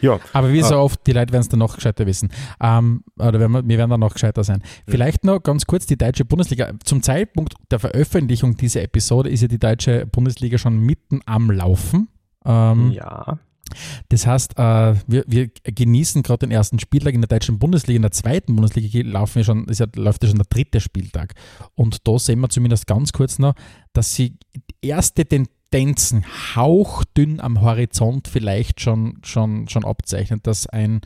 [0.00, 0.18] Ja.
[0.32, 0.82] Aber wie so ah.
[0.82, 2.30] oft, die Leute werden es dann noch gescheiter wissen.
[2.60, 4.58] Ähm, oder wir, wir werden dann noch gescheiter sein.
[4.58, 4.90] Mhm.
[4.90, 6.72] Vielleicht noch ganz kurz die deutsche Bundesliga.
[6.84, 12.08] Zum Zeitpunkt der Veröffentlichung dieser Episode ist ja die deutsche Bundesliga schon mitten am Laufen.
[12.44, 13.38] Ähm, ja.
[14.08, 17.96] Das heißt, äh, wir, wir, genießen gerade den ersten Spieltag in der deutschen Bundesliga.
[17.96, 21.34] In der zweiten Bundesliga laufen wir schon, ist ja, läuft ja schon der dritte Spieltag.
[21.74, 23.54] Und da sehen wir zumindest ganz kurz noch,
[23.92, 24.36] dass sie
[24.80, 31.00] erste Tendenzen hauchdünn am Horizont vielleicht schon, schon, schon abzeichnen, dass ein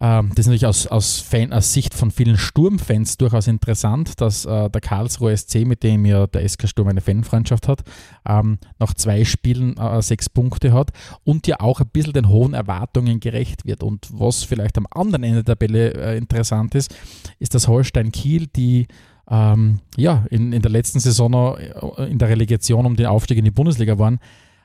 [0.00, 4.44] ähm, das ist natürlich aus, aus, Fan, aus Sicht von vielen Sturmfans durchaus interessant, dass
[4.44, 7.82] äh, der Karlsruhe SC, mit dem ja der SK Sturm eine Fanfreundschaft hat,
[8.28, 10.90] ähm, nach zwei Spielen äh, sechs Punkte hat
[11.24, 13.82] und ja auch ein bisschen den hohen Erwartungen gerecht wird.
[13.82, 16.94] Und was vielleicht am anderen Ende der Tabelle äh, interessant ist,
[17.38, 18.88] ist das Holstein Kiel, die
[19.30, 23.44] ähm, ja, in, in der letzten Saison äh, in der Relegation um den Aufstieg in
[23.44, 24.18] die Bundesliga waren,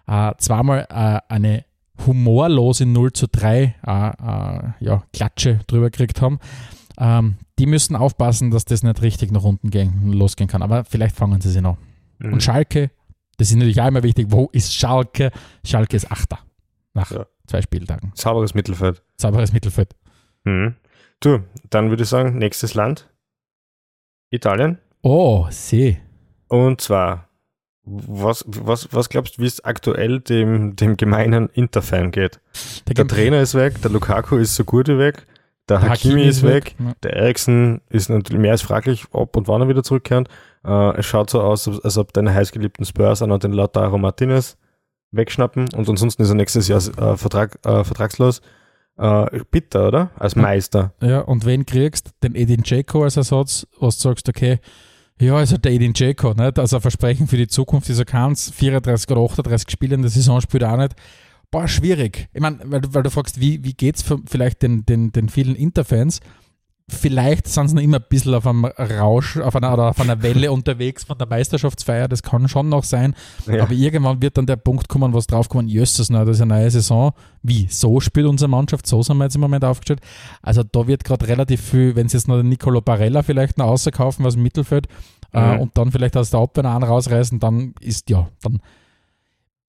[0.08, 1.64] äh, zweimal äh, eine
[2.06, 6.40] humorlose 0 zu 3 äh, äh, ja, Klatsche drüber gekriegt haben.
[7.00, 10.62] Ähm, die müssen aufpassen, dass das nicht richtig nach unten gehen, losgehen kann.
[10.62, 11.78] Aber vielleicht fangen sie sich noch.
[12.20, 12.34] Mhm.
[12.34, 12.92] Und Schalke,
[13.38, 14.28] das ist natürlich auch immer wichtig.
[14.30, 15.32] Wo ist Schalke?
[15.66, 16.40] Schalke ist Achter
[16.94, 17.26] nach Ja.
[17.48, 18.12] zwei Spieltagen.
[18.16, 19.02] Sauberes Mittelfeld.
[19.18, 19.96] Sauberes Mittelfeld.
[20.44, 20.76] Mhm.
[21.22, 23.10] Du, dann würde ich sagen, nächstes Land.
[24.32, 24.78] Italien.
[25.02, 26.00] Oh, See.
[26.50, 27.29] Und zwar,
[28.08, 32.40] was, was, was glaubst du, wie es aktuell dem, dem gemeinen Inter-Fan geht?
[32.88, 35.26] Der, Der Trainer ist weg, der Lukaku ist so gut wie weg,
[35.68, 36.94] der, der Hakimi, ist weg, Ja.
[37.04, 40.28] der Eriksen ist natürlich mehr als fraglich, ob und wann er wieder zurückkehrt.
[40.66, 44.58] Äh, es schaut so aus, als ob deine heißgeliebten Spurs auch noch den Lautaro Martinez
[45.12, 48.42] wegschnappen und ansonsten ist er nächstes Jahr äh, Vertrag, äh, vertragslos.
[48.98, 50.10] Äh, bitter, oder?
[50.20, 50.36] Als.
[50.36, 50.94] Meister.
[51.02, 52.12] Ja, und wen kriegst?
[52.22, 54.60] Den Edin Dzeko als Ersatz, was du sagst, okay,
[55.22, 56.60] ja, also der Edin Dzeko, nicht?
[56.60, 60.40] also ein Versprechen für die Zukunft dieser Kans, 34 oder 38 Spiele in der Saison
[60.42, 60.96] spielt auch nicht.
[61.52, 62.30] Boah, schwierig.
[62.34, 65.30] Ich meine, weil, du- weil du fragst, wie, wie geht es vielleicht den, den, den
[65.30, 66.20] vielen Interfans?
[66.90, 70.22] Vielleicht sind sie noch immer ein bisschen auf einem Rausch, auf einer, oder auf einer
[70.22, 73.16] Welle unterwegs von der Meisterschaftsfeier, das kann schon noch sein.
[73.48, 73.64] Ja.
[73.64, 76.72] Aber irgendwann wird dann der Punkt kommen, was draufkommen, jösses, na, das ist eine neue
[76.72, 77.14] Saison.
[77.44, 77.68] Wie?
[77.70, 80.02] So spielt unsere Mannschaft, so sind wir jetzt im Moment aufgestellt.
[80.42, 83.68] Also da wird gerade relativ viel, wenn sie jetzt noch den Nicolo Barella vielleicht noch
[83.68, 84.88] außerkaufen aus dem Mittelfeld
[85.34, 85.60] äh, Mhm.
[85.62, 88.60] und dann vielleicht aus der Abwehr einen rausreißen, dann ist ja, dann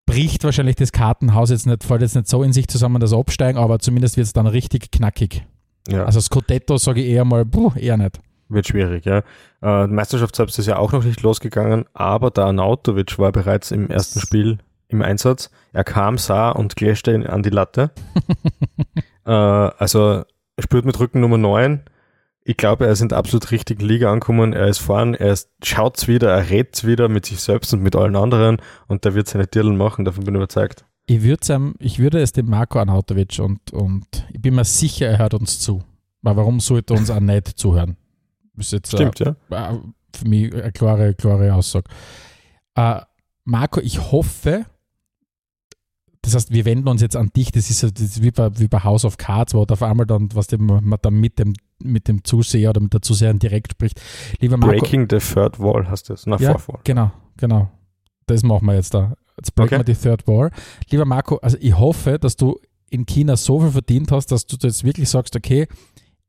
[0.06, 3.58] bricht wahrscheinlich das Kartenhaus jetzt nicht, fällt jetzt nicht so in sich zusammen, dass absteigen,
[3.58, 5.44] aber zumindest wird es dann richtig knackig.
[5.90, 6.04] Ja.
[6.04, 8.20] Also Scudetto sage ich eher mal, puh, eher nicht.
[8.48, 9.22] Wird schwierig, ja.
[9.62, 13.88] Äh, Meisterschaft selbst ist ja auch noch nicht losgegangen, aber der Arnautovic war bereits im
[13.88, 15.50] ersten Spiel im Einsatz.
[15.72, 17.92] Er kam, sah und gläschte ihn an die Latte.
[19.24, 20.24] äh, also
[20.56, 21.82] er spielt mit Rücken Nummer 9.
[22.42, 24.52] Ich glaube, er ist in der absolut richtigen Liga angekommen.
[24.52, 27.94] Er ist vorn, er ist, schaut's wieder, er redt's wieder mit sich selbst und mit
[27.94, 30.84] allen anderen und der wird seine Dirlen machen, davon bin ich überzeugt.
[31.06, 35.34] Ich ich würde es dem Marco Arnautovic und, und ich bin mir sicher, er hört
[35.34, 35.82] uns zu.
[36.22, 37.96] Weil warum sollte er uns auch nicht zuhören?
[38.56, 39.34] Ist jetzt Stimmt, ja.
[39.50, 39.78] Äh,
[40.14, 41.88] für mich eine klare, klare Aussage.
[42.74, 43.00] Äh,
[43.44, 44.66] Marco, ich hoffe,
[46.22, 48.68] das heißt, wir wenden uns jetzt an dich, das ist, das ist wie, bei, wie
[48.68, 52.08] bei House of Cards, wo auf einmal dann, was dem, man dann mit dem, mit
[52.08, 54.00] dem Zuseher oder mit der Zuseherin direkt spricht.
[54.40, 56.26] Lieber Marco, Breaking the Third Wall heißt das.
[56.26, 56.52] Na, Ja.
[56.52, 56.80] Fourth Wall.
[56.84, 57.70] Genau, genau.
[58.26, 59.14] Das machen wir jetzt da.
[59.40, 59.86] Jetzt breaken Okay.
[59.86, 60.50] wir die Third Wall.
[60.90, 62.58] Lieber Marco, also ich hoffe, dass du
[62.90, 65.66] in China so viel verdient hast, dass du jetzt wirklich sagst, okay,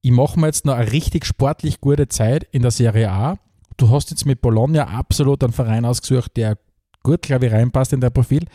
[0.02, 3.38] ich mache mir jetzt noch eine richtig sportlich gute Zeit in der Serie A.
[3.78, 6.58] Du hast jetzt mit Bologna absolut einen Verein ausgesucht, der
[7.04, 8.46] gut, glaube ich, reinpasst in dein Profil.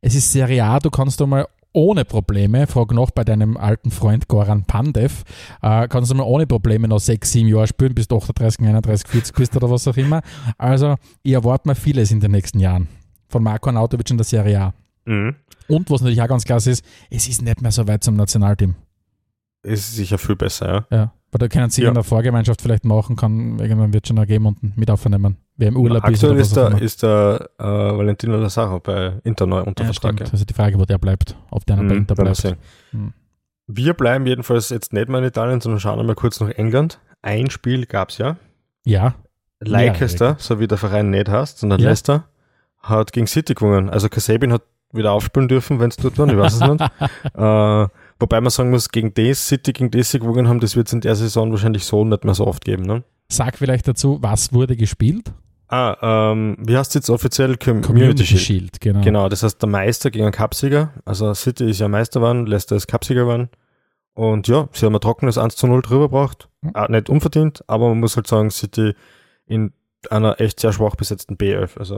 [0.00, 3.90] Es ist Serie A, du kannst da mal ohne Probleme, frag noch bei deinem alten
[3.90, 5.24] Freund Goran Pandev,
[5.60, 9.08] äh, kannst du mal ohne Probleme noch sechs, sieben Jahre spielen, bis du 38, 39,
[9.08, 10.22] 40 bist oder was auch immer.
[10.56, 12.86] Also, ich erwarte mir vieles in den nächsten Jahren
[13.28, 14.74] von Marco Arnautovic in der Serie A.
[15.06, 15.34] Mhm.
[15.68, 18.74] Und was natürlich auch ganz klasse ist, es ist nicht mehr so weit zum Nationalteam.
[19.62, 20.96] Ist sicher viel besser, ja.
[20.96, 21.12] Ja.
[21.32, 21.88] Weil da können sie Ja.
[21.88, 25.36] in der Vorgemeinschaft vielleicht machen, kann irgendwann wird schon ergeben und mit aufnehmen.
[25.56, 29.62] Wer im Urlaub ist Aktuell ist der, ist der äh, Valentino Lazaro bei Inter neu
[29.62, 30.14] unter ja, Vertrag.
[30.14, 30.32] stimmt.
[30.32, 32.58] Also die Frage, wo der bleibt, ob der noch bei Mhm, Inter werden wir bleibt.
[32.92, 33.12] Mhm.
[33.66, 37.00] Wir bleiben jedenfalls jetzt nicht mehr in Italien, sondern schauen einmal kurz nach England.
[37.22, 38.36] Ein Spiel gab es ja.
[38.84, 39.14] Ja,
[39.60, 41.88] Leicester, so wie der Verein nicht heißt, sondern Ja.
[41.88, 42.24] Leicester,
[42.88, 43.90] hat gegen City gewonnen.
[43.90, 46.80] Also Kasabin hat wieder aufspielen dürfen, wenn es dort war, ich weiß es nicht.
[47.36, 47.88] Äh,
[48.20, 50.92] wobei man sagen muss, gegen das City, gegen das sie gewonnen haben, das wird es
[50.92, 52.84] in der Saison wahrscheinlich so nicht mehr so oft geben.
[52.84, 53.02] Ne?
[53.28, 55.32] Sag vielleicht dazu, was wurde gespielt?
[55.68, 57.56] Ah, ähm, wie heißt es jetzt offiziell?
[57.56, 59.00] Com Community Shield, genau.
[59.00, 60.92] Genau, das heißt der Meister gegen einen Cupsieger.
[61.04, 63.48] Also City ist ja Meister geworden, Leicester ist Cupsieger geworden.
[64.14, 66.48] Und ja, sie haben ein trockenes 1 zu 0 drüber gebracht.
[66.60, 66.70] Mhm.
[66.74, 68.94] Ah, nicht unverdient, aber man muss halt sagen, City
[69.46, 69.72] in
[70.10, 71.78] einer echt sehr schwach besetzten B11.
[71.78, 71.96] Also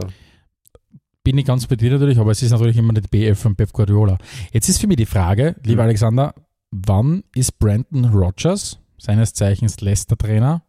[1.27, 3.73] Bin ich ganz bei dir natürlich, aber es ist natürlich immer die BF von Pep
[3.73, 4.17] Guardiola.
[4.53, 5.89] Jetzt ist für mich die Frage, lieber Mhm.
[5.89, 6.35] Alexander,
[6.71, 10.63] wann ist Brandon Rogers, seines Zeichens Leicester-Trainer,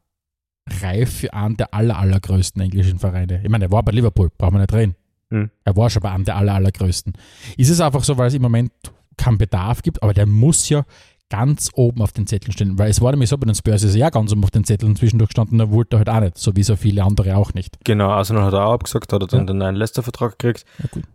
[0.81, 3.39] reif für einen der aller, allergrößten englischen Vereine?
[3.43, 4.95] Ich meine, er war bei Liverpool, brauchen wir nicht reden.
[5.29, 5.51] Mhm.
[5.63, 7.13] Er war schon bei einem der aller, allergrößten.
[7.55, 8.71] Ist es einfach so, weil es im Moment
[9.15, 10.85] keinen Bedarf gibt, aber der muss ja
[11.29, 13.95] ganz oben auf den Zetteln stehen, weil es war nämlich so, bei den Spurs ist
[13.95, 16.55] er ja ganz oben auf den Zetteln zwischendurch gestanden, er wollte halt auch nicht, so
[16.55, 17.77] wie so viele andere auch nicht.
[17.83, 19.45] genau, Arsenal hat auch abgesagt, hat er dann Ja.
[19.47, 20.65] den neuen Leicester-Vertrag gekriegt.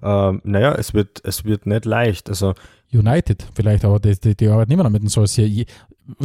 [0.03, 0.29] Ja.
[0.29, 2.29] Ähm, naja, es wird, es wird nicht leicht.
[2.29, 2.53] Also
[2.92, 5.46] United vielleicht, aber die, die, die arbeiten immer noch mit dem Solskjaer.
[5.48, 5.66] Je-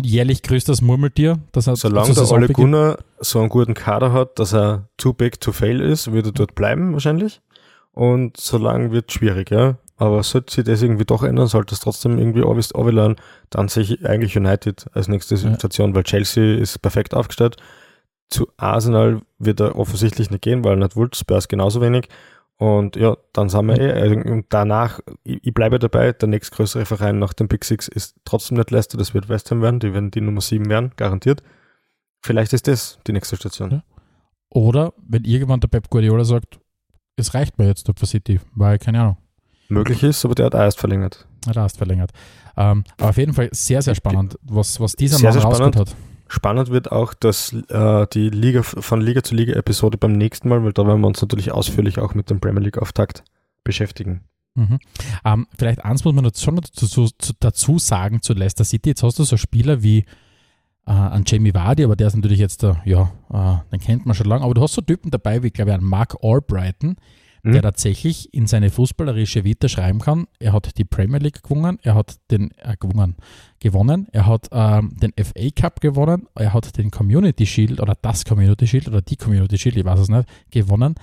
[0.01, 1.37] Jährlich grüßt das Murmeltier.
[1.51, 5.39] Das hat solange der Ole Gunnar so einen guten Kader hat, dass er too big
[5.39, 7.41] to fail ist, wird er dort bleiben wahrscheinlich.
[7.93, 9.77] Und solange wird schwierig, ja.
[9.97, 13.15] Aber sollte sich das irgendwie doch ändern, sollte es trotzdem irgendwie runterladen,
[13.49, 15.55] dann sehe ich eigentlich United als nächste Ja.
[15.55, 17.57] Station, weil Chelsea ist perfekt aufgestellt.
[18.29, 22.09] Zu Arsenal wird er offensichtlich nicht gehen, weil nicht wollte, Spurs genauso wenig.
[22.57, 23.91] Und ja, dann sind wir eh.
[23.91, 28.15] also, Und danach, ich, ich bleibe dabei, der nächstgrößere Verein nach dem Big Six ist
[28.25, 31.43] trotzdem nicht Leicester, das wird West Ham werden, die werden die Nummer 7 werden, garantiert.
[32.23, 33.71] Vielleicht ist das die nächste Station.
[33.71, 33.83] Ja.
[34.49, 36.59] Oder wenn irgendwann der Pep Guardiola sagt,
[37.15, 39.17] es reicht mir jetzt für City, weil, keine Ahnung.
[39.69, 41.27] Möglich ist, aber der hat erst verlängert.
[41.45, 42.11] Er hat erst verlängert.
[42.55, 45.95] Ähm, aber auf jeden Fall sehr, sehr spannend, was, was dieser Sehr, Mann sehr hat.
[46.29, 50.63] Spannend wird auch, dass äh, die Liga von Liga zu Liga Episode beim nächsten Mal,
[50.63, 53.23] weil da werden wir uns natürlich ausführlich auch mit dem Premier League Auftakt
[53.63, 54.21] beschäftigen.
[54.55, 54.79] Mhm.
[55.23, 58.89] Ähm, vielleicht eins muss man dazu, schon dazu, zu- dazu sagen zu Leicester City.
[58.89, 59.99] Jetzt hast du so Spieler wie
[60.87, 64.15] äh, an Jamie Vardy, aber der ist natürlich jetzt, äh, ja, äh, den kennt man
[64.15, 64.43] schon lange.
[64.43, 66.95] Aber du hast so Typen dabei wie, glaube ich, einen Mark Albrighton,
[67.43, 67.53] Mhm.
[67.53, 70.27] der tatsächlich in seine fußballerische Vita schreiben kann.
[70.39, 73.15] Er hat die Premier League gewonnen, er hat den äh, gewonnen,
[73.59, 78.25] gewonnen, er hat ähm, den FA Cup gewonnen, er hat den Community Shield oder das
[78.25, 80.95] Community Shield oder die Community Shield, ich weiß es nicht, gewonnen.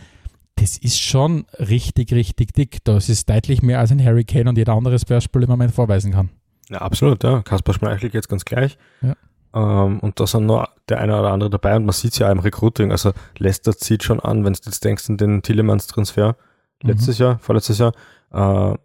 [0.57, 2.79] Das ist schon richtig, richtig dick.
[2.85, 6.13] Das ist deutlich mehr als ein Harry Kane und jeder andere Spurs-Spieler im Moment vorweisen
[6.13, 6.31] kann.
[6.71, 7.43] Ja, absolut, ja.
[7.43, 8.79] Kaspar Schmeichel jetzt ganz gleich.
[9.03, 9.15] Ja.
[9.55, 12.27] Ähm, und da sind noch der eine oder andere dabei und man sieht es ja
[12.29, 12.91] auch im Recruiting.
[12.91, 16.37] Also Leicester zieht schon an, wenn du jetzt denkst an den Tillemans-Transfer
[16.83, 17.93] letztes Jahr, vorletztes Jahr,
[18.33, 18.77] äh,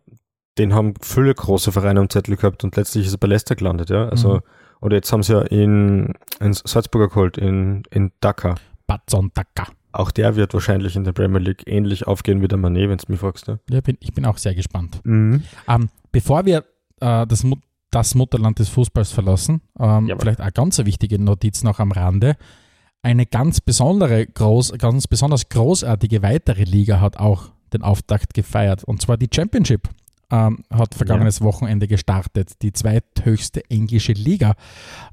[0.58, 3.89] den haben viele große Vereine am Zettel gehabt und letztlich ist er bei Leicester gelandet,
[3.89, 4.08] ja.
[4.10, 4.41] Also, Mhm.
[4.82, 8.55] oder jetzt haben sie ja in, in Salzburger geholt, in, in Dakar.
[8.88, 9.71] Batson Daka.
[9.91, 13.05] Auch der wird wahrscheinlich in der Premier League ähnlich aufgehen wie der Manet, wenn du
[13.08, 13.47] mich fragst.
[13.47, 13.58] Ja.
[13.69, 14.99] Ja, bin, ich bin auch sehr gespannt.
[15.03, 15.43] Mhm.
[15.67, 16.63] Ähm, bevor wir
[17.01, 17.60] äh, das, Mut
[17.91, 22.36] das Mutterland des Fußballs verlassen, ähm, vielleicht eine ganz wichtige Notiz noch am Rande.
[23.02, 28.84] Eine ganz besondere, groß, ganz besonders großartige weitere Liga hat auch den Auftakt gefeiert.
[28.84, 29.88] Und zwar die Championship
[30.31, 34.55] ähm, hat vergangenes Wochenende gestartet, die zweithöchste englische Liga,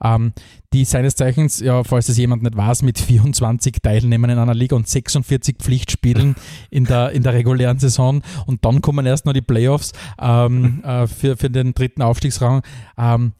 [0.02, 0.32] ähm,
[0.72, 4.76] die seines Zeichens, ja, falls es jemand nicht weiß, mit 24 Teilnehmern in einer Liga
[4.76, 6.36] und 46 Pflichtspielen
[6.70, 8.22] in der, in der regulären Saison.
[8.46, 12.62] Und dann kommen erst noch die Playoffs ähm, äh, für, für den dritten Aufstiegsrang.
[12.98, 13.32] Ähm,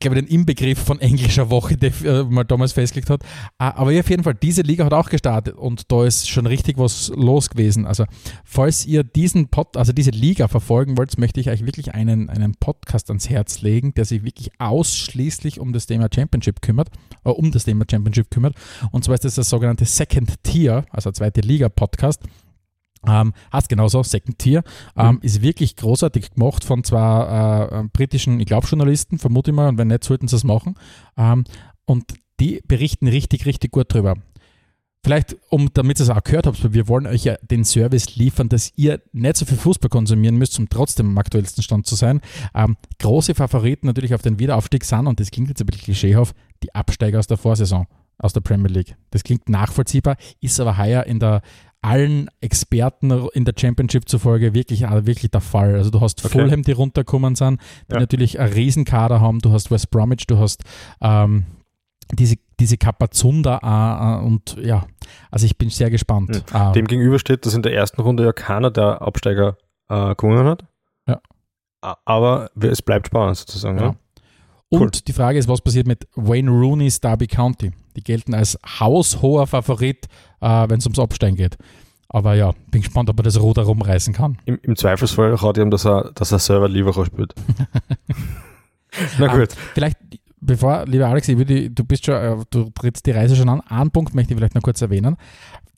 [0.00, 3.22] ich glaube, den Inbegriff von englischer Woche, der äh, mal damals festgelegt hat.
[3.58, 6.78] Ah, Aber auf jeden Fall, diese Liga hat auch gestartet und da ist schon richtig
[6.78, 7.84] was los gewesen.
[7.84, 8.06] Also,
[8.42, 12.54] falls ihr diesen Pod, also diese Liga verfolgen wollt, möchte ich euch wirklich einen, einen
[12.54, 16.88] Podcast ans Herz legen, der sich wirklich ausschließlich um das Thema Championship kümmert,
[17.26, 18.54] äh, um das Thema Championship kümmert.
[18.92, 22.22] Und zwar ist das der sogenannte Second Tier, also zweite Liga-Podcast.
[23.06, 24.62] Ähm, heißt genauso, Second Tier.
[24.96, 25.18] Ähm, Mhm.
[25.22, 29.68] Ist wirklich großartig gemacht von zwei äh, äh, britischen, ich glaube, Journalisten, vermute ich mal,
[29.68, 30.74] und wenn nicht, sollten sie es machen.
[31.16, 31.44] Ähm,
[31.86, 32.04] und
[32.40, 34.16] die berichten richtig, richtig gut drüber.
[35.02, 38.50] Vielleicht, um, damit ihr es auch gehört habt, wir wollen euch ja den Service liefern,
[38.50, 42.20] dass ihr nicht so viel Fußball konsumieren müsst, um trotzdem am aktuellsten Stand zu sein.
[42.54, 46.36] Ähm, große Favoriten natürlich auf den Wiederaufstieg sind, und das klingt jetzt ein bisschen klischeehaft,
[46.62, 47.86] die Absteiger aus der Vorsaison,
[48.18, 48.94] aus der Premier League.
[49.10, 51.40] Das klingt nachvollziehbar, ist aber heuer in der
[51.82, 55.74] allen Experten in der Championship zufolge wirklich, äh, wirklich der Fall.
[55.76, 56.38] Also du hast Okay.
[56.38, 58.00] Fulham, die runtergekommen sind, die Ja.
[58.00, 60.62] natürlich einen Riesenkader haben, du hast West Bromwich, du hast
[61.00, 61.46] ähm,
[62.12, 64.86] diese, diese Kapazunda äh, äh, und ja,
[65.30, 66.44] also ich bin sehr gespannt.
[66.52, 69.56] Äh, Dem gegenüber steht, dass in der ersten Runde ja keiner der Absteiger
[69.88, 70.64] äh, gewonnen hat.
[71.06, 71.20] Ja.
[72.04, 73.78] Aber es bleibt spannend sozusagen.
[73.78, 73.84] Ja.
[73.84, 73.94] Ja.
[74.70, 74.90] Und Cool.
[75.06, 77.72] die Frage ist, was passiert mit Wayne Rooney's Derby County?
[77.96, 80.06] Die gelten als haushoher Favorit,
[80.40, 81.58] äh, wenn es ums Absteigen geht.
[82.08, 84.38] Aber ja, bin gespannt, ob er das Ruder rumreißen kann.
[84.44, 87.34] Im, Im Zweifelsfall raut ihm, dass er, dass er selber lieber spielt.
[89.18, 89.50] Na Ah, gut.
[89.74, 89.96] Vielleicht,
[90.40, 93.60] bevor, lieber Alex, ich würde, du bist schon, äh, du trittst die Reise schon an.
[93.62, 95.16] Einen Punkt möchte ich vielleicht noch kurz erwähnen.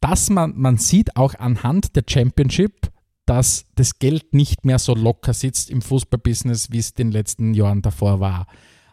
[0.00, 2.90] Dass man, man sieht auch anhand der Championship,
[3.26, 7.54] dass das Geld nicht mehr so locker sitzt im Fußballbusiness, wie es in den letzten
[7.54, 8.46] Jahren davor war.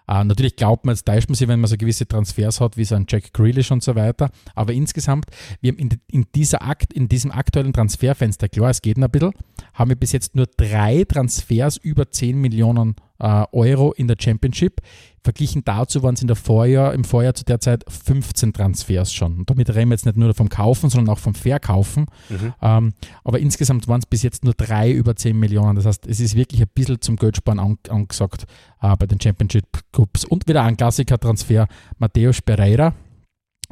[0.09, 2.83] Äh, natürlich glaubt man, jetzt täuscht man sich, wenn man so gewisse Transfers hat, wie
[2.83, 4.31] so ein Jack Grealish und so weiter.
[4.55, 5.25] Aber insgesamt,
[5.61, 9.11] wir haben in, in, dieser Akt, in diesem aktuellen Transferfenster, klar, es geht noch ein
[9.11, 9.33] bisschen,
[9.75, 13.08] haben wir bis jetzt nur drei Transfers über 10 Millionen äh,
[13.51, 14.82] Euro in der Championship.
[15.21, 19.39] Verglichen dazu waren es in der Vorjahr, im Vorjahr zu der Zeit 15 Transfers schon.
[19.39, 22.05] Und damit reden wir jetzt nicht nur vom Kaufen, sondern auch vom Verkaufen.
[22.29, 22.53] Mhm.
[22.62, 25.75] Ähm, aber insgesamt waren es bis jetzt nur drei über 10 Millionen.
[25.75, 28.45] Das heißt, es ist wirklich ein bisschen zum Geldsparen an, angesagt
[28.82, 30.23] äh, bei den Championship Cups.
[30.23, 32.93] Und wieder ein Klassiker-Transfer, Matthäus Pereira,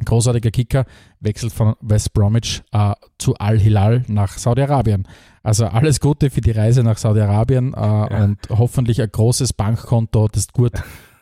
[0.05, 0.85] großartiger Kicker,
[1.19, 5.07] wechselt von West Bromwich äh, zu Al-Hilal nach Saudi-Arabien.
[5.43, 10.47] Also alles Gute für die Reise nach Saudi-Arabien äh, und hoffentlich ein großes Bankkonto, das
[10.47, 10.73] du gut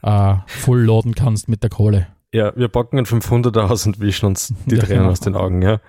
[0.04, 2.08] äh, full loaden kannst mit der Kohle.
[2.34, 5.12] Ja, wir packen einen 500er aus und wischen uns die Ja, Tränen genau.
[5.12, 5.62] aus den Augen.
[5.62, 5.80] Ja.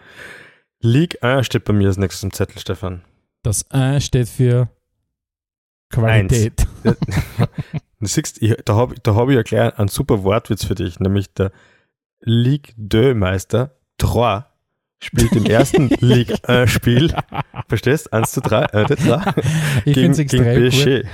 [0.80, 3.02] League 1 steht bei mir als nächstes im Zettel, Stefan.
[3.42, 4.68] Das 1 steht für
[5.90, 6.66] Qualität.
[7.98, 11.00] Du siehst, ich, da habe da hab ich ja gleich einen super Wortwitz für dich,
[11.00, 11.50] nämlich der
[12.20, 14.44] Ligue 2 Meister Trois
[14.98, 17.14] spielt im ersten Ligue 1 Spiel,
[17.68, 18.12] verstehst?
[18.12, 19.34] 1 zu 3, äh, 3
[19.84, 21.02] Ich gegen, finde es gegen extrem cool.
[21.02, 21.08] PSG.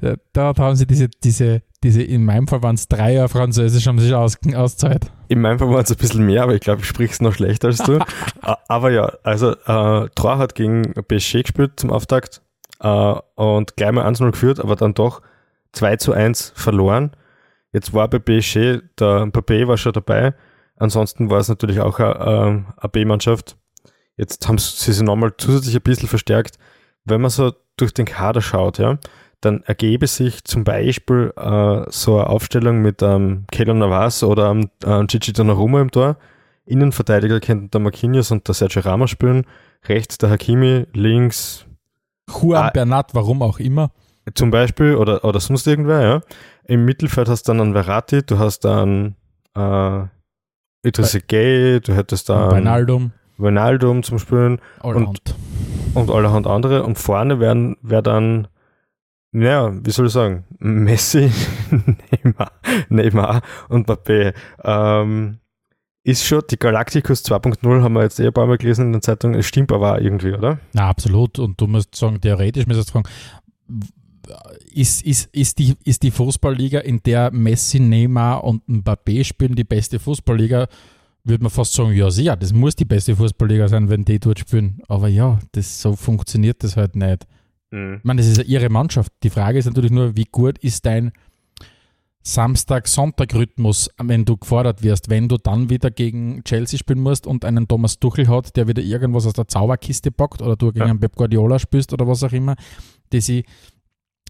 [0.00, 3.86] Ja, Dort haben sie diese, diese, diese, in meinem Fall waren es drei Jahre Französisch,
[3.86, 5.10] haben sich aus, auszahlt.
[5.28, 7.68] In meinem Fall waren es ein bisschen mehr, aber ich glaube, ich sprich's noch schlechter
[7.68, 7.98] als du.
[8.68, 12.42] Aber ja, also äh, Troyes hat gegen PSG gespielt zum Auftakt
[12.80, 15.22] äh, und gleich mal 1-0 geführt, aber dann doch
[15.72, 17.12] 2 zu 1 verloren.
[17.72, 20.34] Jetzt war bei PSG, der Mbappé war schon dabei,
[20.76, 23.56] ansonsten war es natürlich auch eine, eine B-Mannschaft.
[24.16, 26.56] Jetzt haben sie sich nochmal zusätzlich ein bisschen verstärkt.
[27.04, 28.98] Wenn man so durch den Kader schaut, ja,
[29.40, 35.06] dann ergebe sich zum Beispiel äh, so eine Aufstellung mit ähm, Keylor Navas oder ähm,
[35.06, 36.16] Gigi Donnarumma im Tor.
[36.66, 39.46] Innenverteidiger könnten der Marquinhos und der Sergio Ramos spielen.
[39.86, 41.66] Rechts der Hakimi, links
[42.30, 42.70] Juan Ah.
[42.70, 43.90] Bernat, warum auch immer.
[44.34, 46.20] zum Beispiel oder, oder sonst irgendwer, ja.
[46.66, 49.16] Im Mittelfeld hast du dann einen Verratti, du hast dann
[49.54, 50.04] äh,
[50.84, 55.34] Idris Gay, du hättest dann Wijnaldum, Wijnaldum zum Spielen Allround.
[55.94, 56.84] und allerhand andere.
[56.84, 58.48] Und vorne werden wäre dann,
[59.32, 61.32] ja, wie soll ich sagen, Messi,
[62.22, 62.52] Neymar,
[62.88, 64.34] Neymar und Mbappé.
[64.62, 65.38] Ähm,
[66.06, 69.00] ist schon, die Galacticus 2.0 haben wir jetzt eh ein paar Mal gelesen in der
[69.00, 70.58] Zeitung, es stimmt aber irgendwie, oder?
[70.74, 71.38] Na, absolut.
[71.38, 73.08] Und du musst sagen, theoretisch müsstest du fragen,
[74.72, 79.64] ist, ist, ist, die, ist die Fußballliga, in der Messi, Neymar und Mbappé spielen, die
[79.64, 80.68] beste Fußballliga?
[81.24, 84.38] Würde man fast sagen, ja, sicher, das muss die beste Fußballliga sein, wenn die dort
[84.38, 84.82] spielen.
[84.88, 87.26] Aber ja, das, so funktioniert das halt nicht.
[87.70, 87.96] Mhm.
[87.98, 89.10] Ich meine, das ist ja ihre Mannschaft.
[89.22, 91.12] Die Frage ist natürlich nur, wie gut ist dein
[92.26, 97.68] Samstag-Sonntag-Rhythmus, wenn du gefordert wirst, wenn du dann wieder gegen Chelsea spielen musst und einen
[97.68, 100.90] Thomas Tuchel hat, der wieder irgendwas aus der Zauberkiste packt oder du gegen Ja.
[100.90, 102.54] einen Pep Guardiola spielst oder was auch immer,
[103.12, 103.44] die sie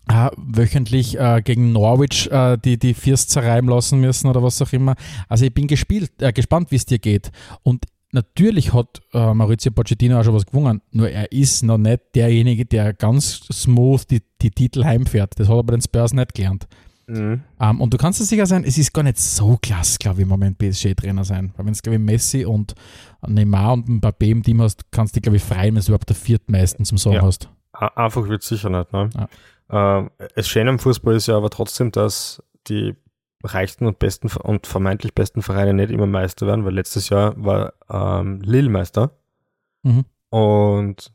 [0.09, 4.73] äh, wöchentlich äh, gegen Norwich äh, die, die First zerreiben lassen müssen oder was auch
[4.73, 4.95] immer.
[5.29, 7.31] Also ich bin gespielt, äh, gespannt, wie es dir geht.
[7.63, 12.01] Und natürlich hat äh, Maurizio Pochettino auch schon was gewonnen, nur er ist noch nicht
[12.15, 15.39] derjenige, der ganz smooth die, die Titel heimfährt.
[15.39, 16.67] Das hat er bei den Spurs nicht gelernt.
[17.07, 17.43] Mhm.
[17.61, 20.23] Ähm, und du kannst dir sicher sein, es ist gar nicht so klasse, glaube ich,
[20.23, 21.53] im Moment PSG-Trainer sein.
[21.57, 22.75] Weil wenn es, glaube ich, Messi und
[23.27, 26.09] Neymar und Mbappé im Team hast, kannst du dich, glaube ich, freuen, wenn du überhaupt
[26.09, 27.23] der viertmeisten zum Sagen Ja.
[27.23, 27.51] hast.
[27.73, 28.93] Einfach wird sicher nicht.
[28.93, 29.11] Ne?
[29.71, 32.95] Ähm, das Schöne am Fußball ist ja aber trotzdem, dass die
[33.43, 37.75] reichsten und besten und vermeintlich besten Vereine nicht immer Meister werden, weil letztes Jahr war
[37.91, 39.11] ähm, Lille Meister.
[39.83, 40.05] Mhm.
[40.31, 41.13] Und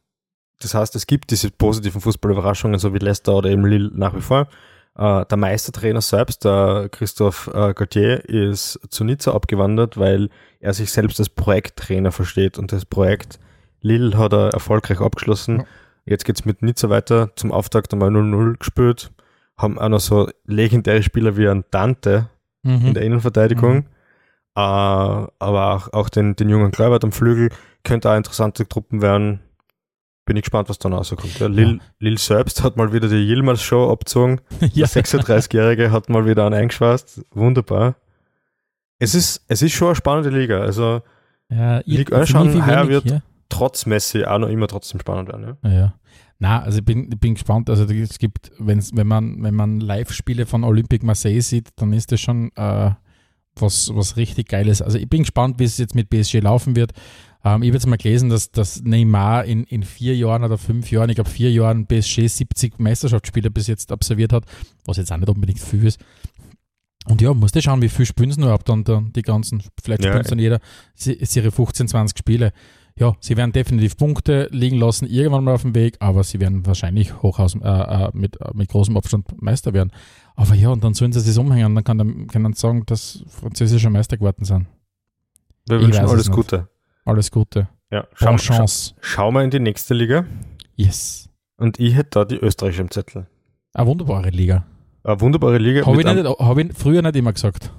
[0.62, 4.22] das heißt, es gibt diese positiven Fußballüberraschungen, so wie Leicester oder eben Lille nach wie
[4.22, 4.48] vor.
[4.96, 10.30] Äh, der Meistertrainer selbst, der Christoph äh, Gauthier, ist zu Nizza abgewandert, weil
[10.60, 13.40] er sich selbst als Projekttrainer versteht und das Projekt
[13.82, 15.64] Lille hat er erfolgreich abgeschlossen.
[16.06, 17.30] Jetzt geht's mit Nizza weiter.
[17.36, 19.12] Zum Auftakt einmal 0-0 gespielt.
[19.58, 22.30] Haben auch noch so legendäre Spieler wie ein Dante
[22.64, 22.94] in Mhm.
[22.94, 23.86] der Innenverteidigung.
[24.56, 27.50] Äh, aber auch, auch den, den jungen Kleibert am Flügel
[27.84, 29.40] könnte auch interessante Truppen werden.
[30.26, 31.40] Bin ich gespannt, was dann rauskommt.
[31.40, 31.80] Ja, Lil, Ja.
[32.00, 34.42] Lil selbst hat mal wieder die Yilmaz Show abgezogen.
[34.60, 34.86] ja.
[34.88, 37.26] Der 36-Jährige hat mal wieder einen eingeschweißt.
[37.32, 37.96] Wunderbar.
[39.00, 40.60] Es ist, es ist schon eine spannende Liga.
[40.60, 41.02] Also
[41.50, 43.22] ja, ich- Ligue 1 für schauen mich wie heuer wenig, wird- ja.
[43.50, 45.58] Trotz Messi auch noch immer trotzdem spannend werden.
[45.64, 45.70] Ja?
[45.72, 45.94] Ja.
[46.40, 47.70] Na, also ich bin, ich bin gespannt.
[47.70, 52.12] Also es gibt, wenn's, wenn man, wenn man Live-Spiele von Olympique Marseille sieht, dann ist
[52.12, 52.92] das schon äh,
[53.56, 54.82] was, was richtig Geiles.
[54.82, 56.94] Also ich bin gespannt, wie es jetzt mit PSG laufen wird.
[57.44, 60.90] Ähm, ich habe jetzt mal gelesen, dass, dass Neymar in, in vier Jahren oder fünf
[60.92, 64.46] Jahren, ich glaube vier Jahren PSG 70 Meisterschaftsspiele bis jetzt absolviert hat,
[64.86, 66.00] was jetzt auch nicht unbedingt viel ist.
[67.06, 70.04] Und ja, musst du schauen, wie viel spielen sie ab dann, dann die ganzen, vielleicht
[70.04, 70.60] Ja, spielen sie dann jeder
[70.96, 72.54] se- ihre 15, 20 Spiele.
[73.00, 76.66] Ja, sie werden definitiv Punkte liegen lassen, irgendwann mal auf dem Weg, aber sie werden
[76.66, 79.92] wahrscheinlich hoch aus, äh, äh, mit, äh, mit großem Abstand Meister werden.
[80.36, 83.24] Aber ja, und dann sollen sie es umhängen, dann kann, dann kann man sagen, dass
[83.28, 84.68] französische Meister geworden sind.
[85.66, 86.30] Wir Ich wünschen alles.
[86.30, 86.68] Gute.
[87.06, 87.70] Alles Gute.
[87.90, 88.94] Ja, schau, schau, Chance.
[89.00, 90.26] schau mal in die nächste Liga.
[90.76, 91.30] Yes.
[91.56, 93.28] Und ich hätte da die österreichische im Zettel.
[93.74, 94.66] Eine wunderbare Liga.
[95.04, 95.86] Eine wunderbare Liga.
[95.86, 97.72] Habe ich, nicht, hab ich früher nicht immer gesagt.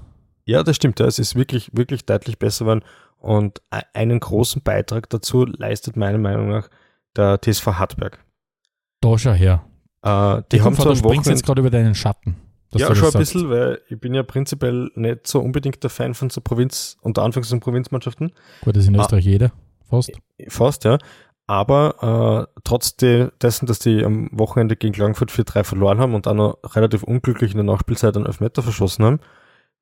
[0.47, 0.99] Ja, das stimmt.
[0.99, 1.07] Ja.
[1.07, 2.83] Es ist wirklich, wirklich deutlich besser geworden.
[3.21, 6.69] Und e- einen großen Beitrag dazu leistet meiner Meinung nach
[7.17, 8.25] der TSV Hartberg.
[9.01, 9.65] Da schau her.
[10.03, 12.37] Äh, die Ich haben hoffe, so du springst jetzt gerade über deinen Schatten.
[12.73, 16.31] Ja, schon ein bisschen, weil ich bin ja prinzipiell nicht so unbedingt der Fan von
[16.31, 18.33] so Provinz, unter Anführungszeichen Provinzmannschaften.
[18.63, 19.03] Gut, das ist in Ah.
[19.03, 19.53] Österreich jeder.
[19.89, 20.13] Fast.
[20.49, 20.99] Fast, ja.
[21.49, 26.27] Aber äh, trotz de dessen, dass die am Wochenende gegen Klagenfurt 4-3 verloren haben und
[26.27, 29.21] dann noch relativ unglücklich in der Nachspielzeit einen Elfmeter verschossen haben,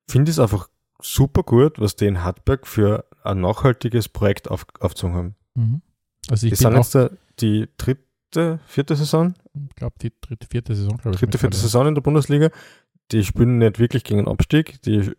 [0.09, 0.67] finde ich es einfach
[1.01, 5.35] super gut, was die in Hartberg für ein nachhaltiges Projekt auf, aufgezogen haben.
[5.55, 5.81] Mhm.
[6.29, 9.33] Also Die ich sind bin auch, jetzt äh, die dritte, vierte Saison,
[9.69, 11.19] ich glaube, die dritte, vierte Saison, glaube ich.
[11.19, 11.61] dritte, vierte mittlerweile.
[11.61, 12.49] Saison in der Bundesliga.
[13.11, 15.11] Die spielen nicht wirklich gegen den Abstieg, die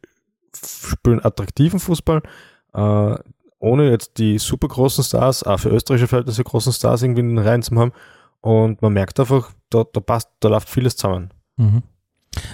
[0.54, 2.22] spielen attraktiven Fußball,
[2.72, 3.14] äh,
[3.58, 7.38] ohne jetzt die super großen Stars, auch für österreichische Verhältnisse großen Stars irgendwie in den
[7.38, 7.92] Reihen zu haben.
[8.40, 11.30] Und man merkt einfach, da, da passt, da läuft vieles zusammen.
[11.56, 11.82] Mhm.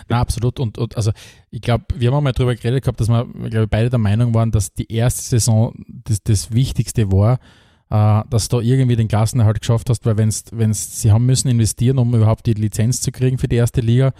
[0.09, 0.61] Na, absolut.
[0.61, 1.13] Und, und also
[1.51, 4.51] ich glaube, wir haben mal darüber geredet gehabt, dass wir, glaube beide der Meinung waren,
[4.51, 5.75] dass die erste Saison
[6.05, 7.39] das, das Wichtigste war,
[7.91, 11.49] äh, dass du da irgendwie den Klassenerhalt geschafft hast, weil wenn's, wenn's, sie haben müssen
[11.49, 14.13] investieren, um überhaupt die Lizenz zu kriegen für die erste Liga,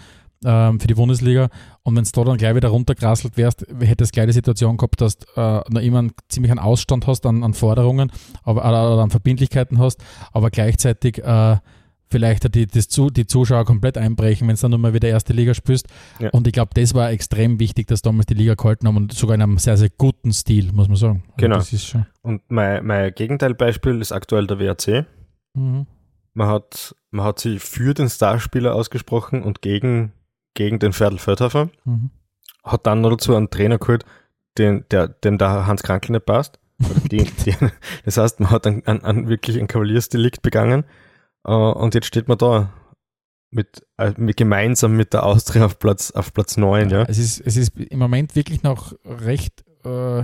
[0.45, 1.49] ähm, für die Bundesliga.
[1.83, 5.01] Und wenn du da dann gleich wieder runtergerasselt wärst, hättest du gleich die Situation gehabt,
[5.01, 8.11] dass du äh, noch immer einen, ziemlich einen Ausstand hast an, an Forderungen
[8.43, 11.57] aber, oder an Verbindlichkeiten hast, aber gleichzeitig äh,
[12.09, 15.53] vielleicht die, das zu, die Zuschauer komplett einbrechen, wenn es dann nochmal wieder erste Liga
[15.53, 15.87] spielst.
[16.19, 16.29] Ja.
[16.29, 19.35] Und ich glaube, das war extrem wichtig, dass damals die Liga gehalten haben und sogar
[19.35, 21.23] in einem sehr, sehr guten Stil, muss man sagen.
[21.41, 22.05] Also genau.
[22.21, 25.05] und mein, mein Gegenteilbeispiel ist aktuell der WRC.
[25.53, 25.87] Mhm.
[26.33, 30.13] Man, hat, man hat sich für den Starspieler ausgesprochen und gegen,
[30.53, 31.69] gegen den Ferdl Fördhofer.
[31.83, 32.11] Mhm.
[32.63, 34.05] Hat dann noch dazu einen Trainer geholt,
[34.57, 36.59] den, der, dem da Hans Krankel nicht passt.
[37.11, 37.55] Die, die,
[38.05, 40.83] das heißt, man hat einen, einen, wirklich ein Kavaliersdelikt begangen
[41.51, 42.69] und jetzt steht man da
[43.51, 46.89] mit, äh, mit, gemeinsam mit der Austria auf Platz, auf Platz 9.
[46.89, 47.03] Ja, ja.
[47.07, 50.23] Es, ist, es ist im Moment wirklich noch recht äh,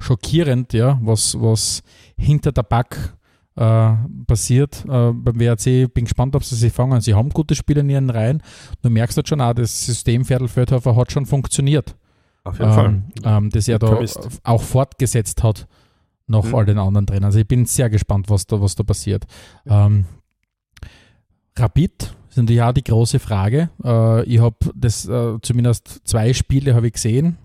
[0.00, 1.82] schockierend, ja, was, was
[2.16, 3.14] hinter der Back
[3.56, 3.92] äh,
[4.26, 4.84] passiert.
[4.86, 7.00] Äh, beim WRC bin gespannt, ob sie sich fangen.
[7.00, 8.42] Sie haben gute Spieler in ihren Reihen.
[8.82, 11.96] Du merkst halt schon auch, das System Viertel-Feldhofer hat schon funktioniert.
[12.44, 13.02] Auf jeden ähm, Fall.
[13.24, 14.04] Ähm, das er da
[14.42, 15.66] auch fortgesetzt hat
[16.26, 16.54] nach mhm.
[16.54, 17.26] all den anderen Trainern.
[17.26, 19.24] Also ich bin sehr gespannt, was da, was da passiert.
[19.66, 20.06] Ähm,
[21.56, 23.70] Rapid sind ja die große Frage.
[23.84, 27.38] Äh, ich habe das äh, zumindest zwei Spiele habe ich gesehen.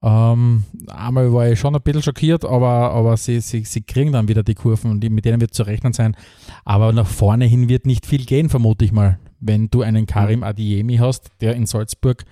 [0.00, 4.28] Ähm, einmal war ich schon ein bisschen schockiert, aber, aber sie, sie, sie kriegen dann
[4.28, 6.16] wieder die Kurven und mit denen wird zu rechnen sein.
[6.64, 9.18] Aber nach vorne hin wird nicht viel gehen, vermute ich mal.
[9.40, 12.24] Wenn du einen Karim Adiemi hast, der in Salzburg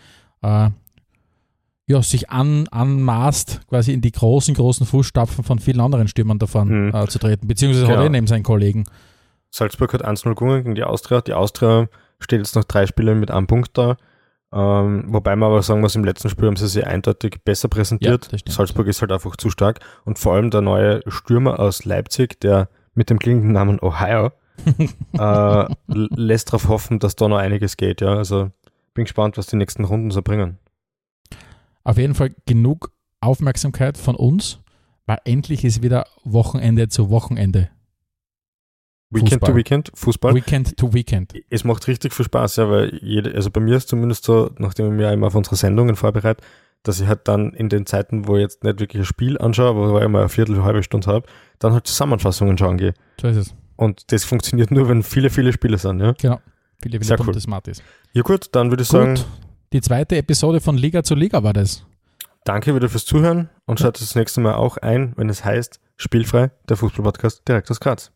[0.42, 0.70] äh,
[1.88, 6.88] ja, sich an, anmaßt, quasi in die großen, großen Fußstapfen von vielen anderen Stürmern davon
[6.88, 6.94] mhm.
[6.94, 7.98] äh, zu treten, beziehungsweise genau.
[7.98, 8.84] hat er neben seinen Kollegen.
[9.56, 11.22] Salzburg hat 1-0 gewonnen gegen die Austria.
[11.22, 11.88] Die Austria
[12.20, 13.96] steht jetzt nach drei Spielen mit einem Punkt da.
[14.52, 18.28] Ähm, wobei man aber sagen muss, im letzten Spiel haben sie sich eindeutig besser präsentiert.
[18.30, 19.80] Ja, Salzburg ist halt einfach zu stark.
[20.04, 24.30] Und vor allem der neue Stürmer aus Leipzig, der mit dem klingenden Namen Ohio,
[25.18, 28.02] äh, lässt darauf hoffen, dass da noch einiges geht.
[28.02, 28.50] Ja, also
[28.92, 30.58] bin gespannt, was die nächsten Runden so bringen.
[31.82, 34.60] Auf jeden Fall genug Aufmerksamkeit von uns,
[35.06, 37.70] weil endlich ist wieder Wochenende zu Wochenende.
[39.10, 39.50] Weekend Fußball.
[39.50, 40.34] to Weekend, Fußball.
[40.34, 41.34] Weekend to Weekend.
[41.48, 44.86] Es macht richtig viel Spaß, ja, weil jede, also bei mir ist zumindest so, nachdem
[44.86, 46.42] ich mir immer auf unsere Sendungen vorbereite,
[46.82, 49.76] dass ich halt dann in den Zeiten, wo ich jetzt nicht wirklich ein Spiel anschaue,
[49.76, 51.26] wo ich immer eine Viertel, eine halbe Stunde habe,
[51.58, 52.94] dann halt Zusammenfassungen schauen gehe.
[53.20, 53.54] So ist es.
[53.76, 56.12] Und das funktioniert nur, wenn viele, viele Spiele sind, ja?
[56.12, 56.40] Genau.
[56.82, 57.38] Viele, viele Sehr cool.
[57.40, 57.82] smart ist.
[58.12, 58.98] Ja gut, dann würde ich gut.
[58.98, 59.20] sagen.
[59.72, 61.84] Die zweite Episode von Liga zu Liga war das.
[62.44, 66.50] Danke wieder fürs Zuhören und schaut das nächste Mal auch ein, wenn es heißt Spielfrei,
[66.68, 68.12] der Fußballpodcast direkt aus Graz.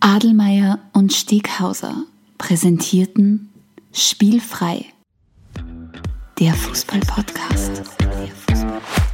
[0.00, 2.04] Adelmeier und Steghauser
[2.38, 3.50] präsentierten
[3.92, 4.84] Spielfrei,
[6.38, 7.82] der Fußballpodcast.
[8.48, 9.06] Fußball